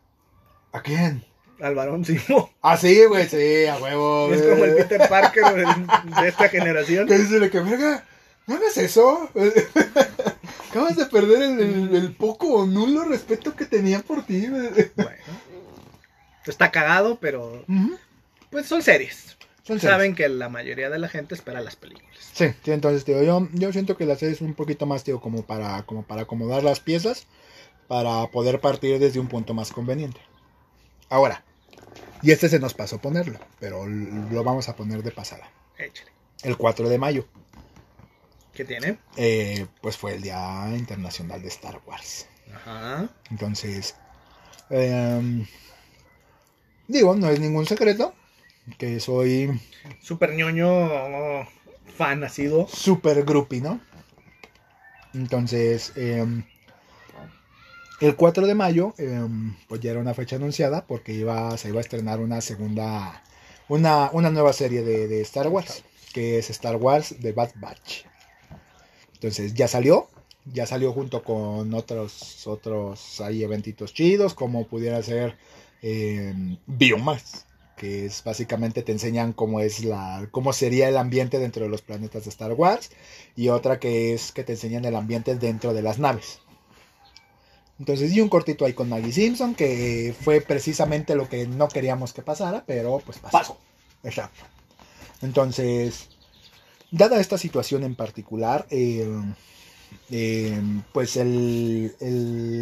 [0.72, 1.24] ¿A quién?
[1.60, 2.50] Al varón Simo.
[2.62, 4.32] Ah, sí, güey, sí, a huevo.
[4.32, 7.06] Es como el Peter Parker de, esta generación.
[7.08, 8.04] Que dice que, verga,
[8.46, 9.28] no hagas eso.
[10.70, 14.46] Acabas de perder el, poco o nulo respeto que tenía por ti.
[14.46, 14.70] Bueno,
[16.46, 17.64] está cagado, pero
[18.50, 19.36] pues son series.
[19.78, 22.30] Saben que la mayoría de la gente espera las películas.
[22.32, 25.44] Sí, entonces tío, yo, yo siento que la serie es un poquito más, tío, como
[25.44, 27.26] para, como para acomodar las piezas,
[27.86, 30.20] para poder partir desde un punto más conveniente.
[31.08, 31.44] Ahora,
[32.22, 35.50] y este se nos pasó ponerlo, pero lo vamos a poner de pasada.
[35.78, 36.10] Échale.
[36.42, 37.26] El 4 de mayo.
[38.60, 38.98] ¿Qué tiene?
[39.16, 42.26] Eh, pues fue el Día Internacional de Star Wars.
[42.54, 43.08] Ajá.
[43.30, 43.94] Entonces,
[44.68, 45.46] em,
[46.86, 48.12] digo, no es ningún secreto
[48.76, 49.58] que soy...
[50.02, 51.48] Super ñoño
[51.96, 52.68] fan, ha sido.
[52.68, 53.80] Super groupie, ¿no?
[55.14, 56.44] Entonces, em,
[58.02, 61.78] el 4 de mayo, em, pues ya era una fecha anunciada porque iba, se iba
[61.78, 63.22] a estrenar una segunda,
[63.68, 65.82] una, una nueva serie de, de Star Wars,
[66.12, 68.09] que es Star Wars The Bad Batch.
[69.20, 70.08] Entonces ya salió,
[70.50, 75.36] ya salió junto con otros, otros hay eventitos chidos, como pudiera ser
[75.82, 76.32] eh,
[76.66, 77.44] Biomass,
[77.76, 81.82] que es básicamente te enseñan cómo es la, cómo sería el ambiente dentro de los
[81.82, 82.92] planetas de Star Wars,
[83.36, 86.38] y otra que es que te enseñan el ambiente dentro de las naves.
[87.78, 92.14] Entonces, y un cortito ahí con Maggie Simpson, que fue precisamente lo que no queríamos
[92.14, 93.58] que pasara, pero pues pasó.
[94.02, 94.44] Exacto.
[95.20, 96.08] Entonces,
[96.90, 99.08] Dada esta situación en particular, eh,
[100.10, 100.60] eh,
[100.92, 101.94] pues el,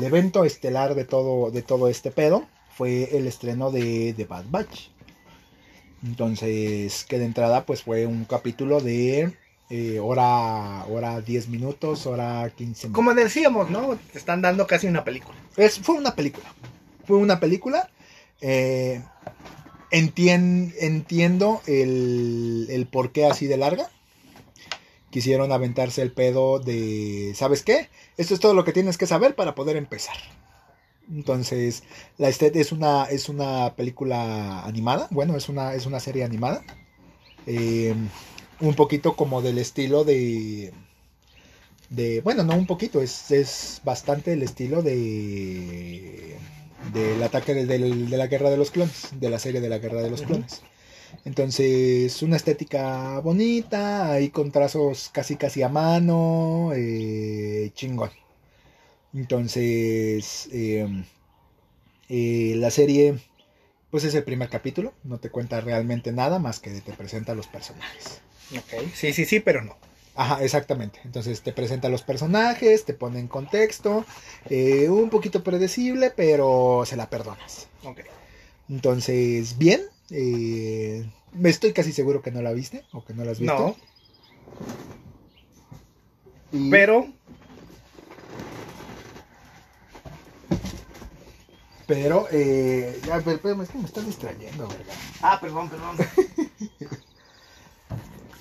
[0.03, 4.91] evento estelar de todo, de todo este pedo fue el estreno de, The Bad Batch.
[6.05, 9.33] Entonces, que de entrada pues fue un capítulo de
[9.71, 12.95] eh, hora, hora 10 minutos, hora 15 minutos.
[12.95, 13.99] Como decíamos, ¿no?
[14.13, 15.39] Te están dando casi una película.
[15.57, 16.53] Es, fue una película.
[17.07, 17.89] Fue una película.
[19.91, 23.89] entiendo el, el por qué así de larga
[25.11, 27.89] quisieron aventarse el pedo de, ¿sabes qué?
[28.17, 30.17] Esto es todo lo que tienes que saber para poder empezar.
[31.11, 31.85] Entonces,
[32.19, 36.63] la Estet es una, es una película animada, bueno, es una, es una serie animada.
[37.47, 37.95] Eh,
[38.61, 40.73] un poquito como del estilo de...
[41.89, 46.37] de bueno, no un poquito, es, es bastante el estilo de...
[46.93, 50.03] del ataque de, de, la guerra de los clones, de la serie de la guerra
[50.03, 50.63] de los clones.
[51.25, 58.11] Entonces, una estética bonita, ahí con trazos casi casi a mano, eh, chingón.
[59.15, 61.05] Entonces, em,
[62.09, 63.19] eh, la serie,
[63.91, 67.47] pues es el primer capítulo, no te cuenta realmente nada más que te presenta los
[67.47, 68.21] personajes.
[68.53, 69.77] Ok, sí, sí, sí, pero no.
[70.15, 71.01] Ajá, exactamente.
[71.05, 74.05] Entonces te presenta los personajes, te pone en contexto,
[74.51, 77.69] eh, un poquito predecible, pero se la perdonas.
[77.85, 78.01] Ok.
[78.69, 83.33] Entonces, bien, eh, me estoy casi seguro que no la viste o que no la
[83.33, 83.77] has visto.
[86.53, 86.69] No.
[86.71, 87.09] Pero.
[91.87, 94.95] Pero, eh, ya, pero, es que me estás distrayendo, ¿verdad?
[95.23, 95.97] Ah, perdón, perdón.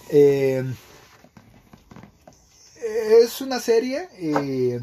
[0.09, 0.65] eh,
[3.22, 4.82] es una serie eh,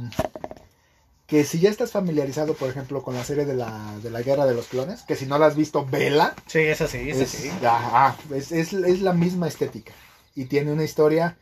[1.27, 4.45] que si ya estás familiarizado, por ejemplo, con la serie de la, de la Guerra
[4.47, 6.35] de los Clones, que si no la has visto, vela.
[6.47, 7.51] Sí, es así, es, así.
[8.35, 9.93] es, es, la misma estética.
[10.35, 11.39] Y tiene una historia,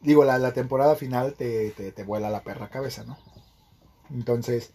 [0.00, 3.18] digo, la, la temporada final te, te, vuela la perra cabeza, ¿no?
[4.10, 4.70] Entonces,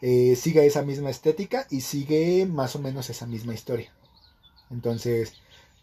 [0.00, 3.92] eh, sigue esa misma estética y sigue más o menos esa misma historia.
[4.70, 5.34] Entonces,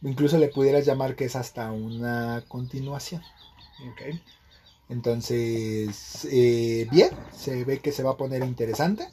[0.02, 3.22] incluso le pudieras llamar que es hasta una continuación.
[3.92, 4.02] Ok.
[4.92, 9.08] Entonces, eh, bien, se ve que se va a poner interesante.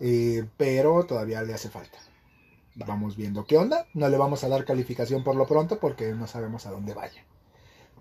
[0.00, 1.98] eh, pero todavía le hace falta.
[2.74, 3.86] Vamos viendo qué onda.
[3.94, 7.24] No le vamos a dar calificación por lo pronto porque no sabemos a dónde vaya.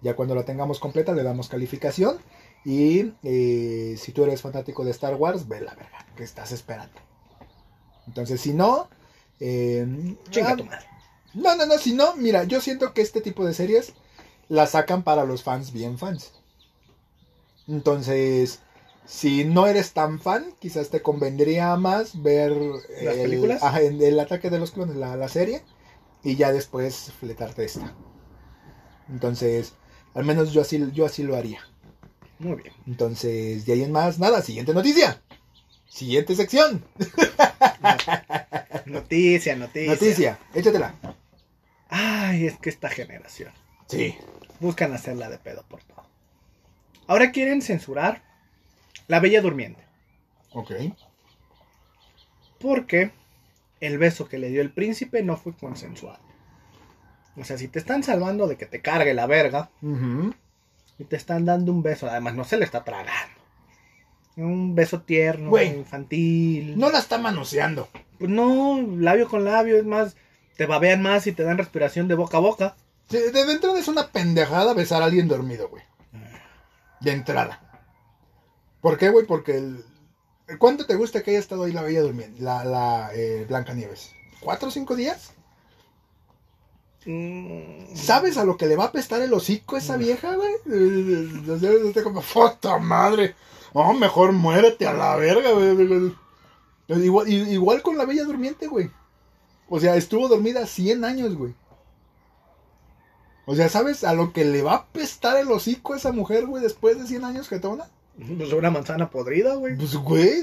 [0.02, 2.18] Ya cuando la tengamos completa le damos calificación.
[2.66, 7.00] Y eh, si tú eres fanático de Star Wars, ve la verga, que estás esperando.
[8.08, 8.90] Entonces, si no...
[9.40, 10.86] Chinga ah, tu madre.
[11.36, 13.94] no, no, no, si no, mira, yo siento que este tipo de series
[14.50, 16.34] las sacan para los fans bien fans.
[17.68, 18.60] Entonces,
[19.06, 22.52] si no eres tan fan, quizás te convendría más ver
[23.02, 23.64] ¿Las el, películas?
[23.64, 25.64] ajá, el- el ataque de los clones, la, la serie,
[26.24, 27.94] y ya después fletarte esta.
[29.10, 29.74] Entonces,
[30.14, 31.62] al menos yo así, yo así lo haría.
[32.40, 32.74] Muy bien.
[32.86, 35.22] Entonces, de ahí en más, nada, siguiente noticia.
[35.90, 36.84] Siguiente sección.
[38.86, 39.92] Noticia, noticia.
[39.94, 40.94] Noticia, échatela.
[41.90, 43.52] Ay, es que esta generación.
[43.88, 44.16] Sí.
[44.60, 45.82] Buscan hacerla de pedo por.
[47.08, 48.22] Ahora quieren censurar
[49.08, 49.84] La Bella Durmiente.
[50.54, 50.72] Ok.
[52.60, 53.12] Porque
[53.80, 56.20] el beso que le dio el príncipe no fue consensuado.
[57.38, 59.70] O sea, si te están salvando de que te cargue la verga
[60.98, 63.38] y te están dando un beso, además no se le está tragando.
[64.36, 66.78] Un beso tierno, infantil.
[66.78, 67.90] No la está manoseando.
[68.18, 70.16] Pues no, labio con labio, es más,
[70.58, 72.76] te babean más y te dan respiración de boca a boca.
[73.10, 75.84] De, de entrada es una pendejada besar a alguien dormido, güey.
[77.00, 77.62] De entrada.
[78.82, 79.26] ¿Por qué, güey?
[79.26, 79.86] Porque el...
[80.60, 82.42] ¿Cuánto te gusta que haya estado ahí la bella durmiendo?
[82.44, 84.12] La, la eh, Blanca Nieves.
[84.40, 85.34] ¿Cuatro o cinco días?
[87.06, 90.54] Mm, ¿Sabes a lo que le va a apestar el hocico a esa vieja, güey?
[90.72, 93.36] Eh, como, ¡Puta madre!
[93.74, 96.14] Oh, mejor muérete a la verga, güey.
[96.88, 98.90] Igual, igual con la bella durmiente, güey.
[99.70, 101.54] O sea, estuvo dormida 100 años, güey.
[103.50, 106.46] O sea, ¿sabes a lo que le va a apestar el hocico a esa mujer,
[106.48, 107.86] güey, después de 100 años que tona?
[108.38, 109.78] Pues una manzana podrida, güey.
[109.78, 110.42] Pues, güey.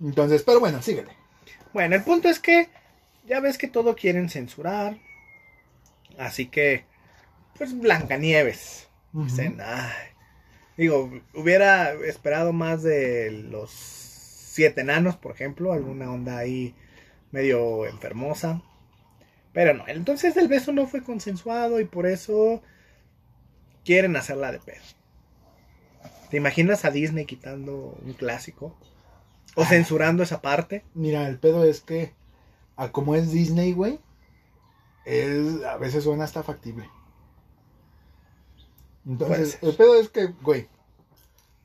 [0.00, 1.10] Entonces, pero bueno, síguele.
[1.72, 2.68] Bueno, el punto es que
[3.28, 4.98] ya ves que todo quieren censurar.
[6.18, 6.84] Así que,
[7.56, 8.88] pues Blancanieves.
[9.12, 10.08] Dicen, "Ay".
[10.76, 16.74] Digo, hubiera esperado más de los siete enanos, por ejemplo, alguna onda ahí
[17.30, 18.62] medio enfermosa.
[19.52, 22.62] Pero no, entonces el beso no fue consensuado y por eso
[23.84, 24.82] quieren hacerla de pedo.
[26.30, 28.74] ¿Te imaginas a Disney quitando un clásico?
[29.54, 30.82] O censurando esa parte.
[30.94, 32.14] Mira, el pedo es que,
[32.76, 34.00] a como es Disney, güey,
[35.04, 36.88] es, a veces suena hasta factible.
[39.06, 40.68] Entonces, el pedo es que, güey,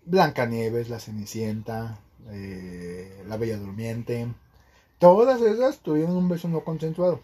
[0.06, 4.28] Blancanieves, La Cenicienta, eh, La Bella Durmiente,
[5.00, 7.22] todas esas tuvieron un beso no consensuado.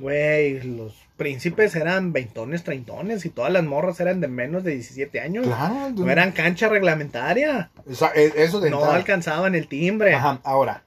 [0.00, 5.20] Güey, los príncipes eran veintones, treintones y todas las morras eran de menos de 17
[5.20, 5.46] años.
[5.46, 7.70] Claro, No eran cancha reglamentaria.
[7.86, 8.96] Esa- e- eso de No entrada.
[8.96, 10.14] alcanzaban el timbre.
[10.14, 10.82] Ajá, ahora,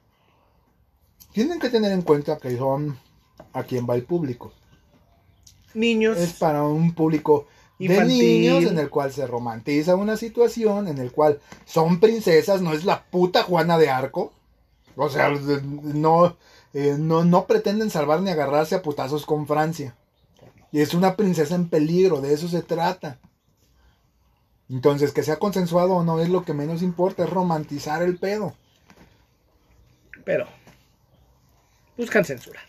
[1.32, 2.98] tienen que tener en cuenta que son
[3.52, 4.52] a quién va el público.
[5.74, 6.18] Niños.
[6.18, 7.48] es para un público
[7.80, 8.18] de Infantil.
[8.18, 12.84] niños en el cual se romantiza una situación en el cual son princesas, no es
[12.84, 14.32] la puta Juana de Arco.
[14.96, 16.36] O sea, no,
[16.74, 19.96] eh, no, no pretenden salvar ni agarrarse a putazos con Francia.
[20.72, 23.18] Y es una princesa en peligro, de eso se trata.
[24.68, 28.54] Entonces, que sea consensuado o no es lo que menos importa, es romantizar el pedo.
[30.24, 30.46] Pero
[31.96, 32.64] buscan censurar.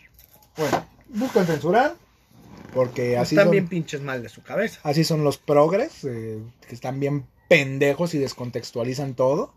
[0.56, 1.96] Bueno, buscan censurar,
[2.74, 4.78] porque así Están son- bien pinches mal de su cabeza.
[4.82, 6.38] Así son los progres, eh,
[6.68, 9.52] que están bien pendejos y descontextualizan todo.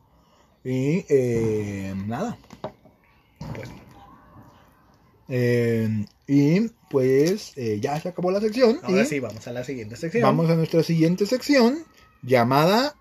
[0.64, 2.38] Y eh, nada.
[3.56, 3.70] Pues,
[5.30, 8.80] Eh, y pues eh, ya se acabó la sección.
[8.84, 10.24] ahora y sí, vamos a la siguiente sección.
[10.24, 11.84] vamos a nuestra siguiente sección
[12.24, 12.96] llamada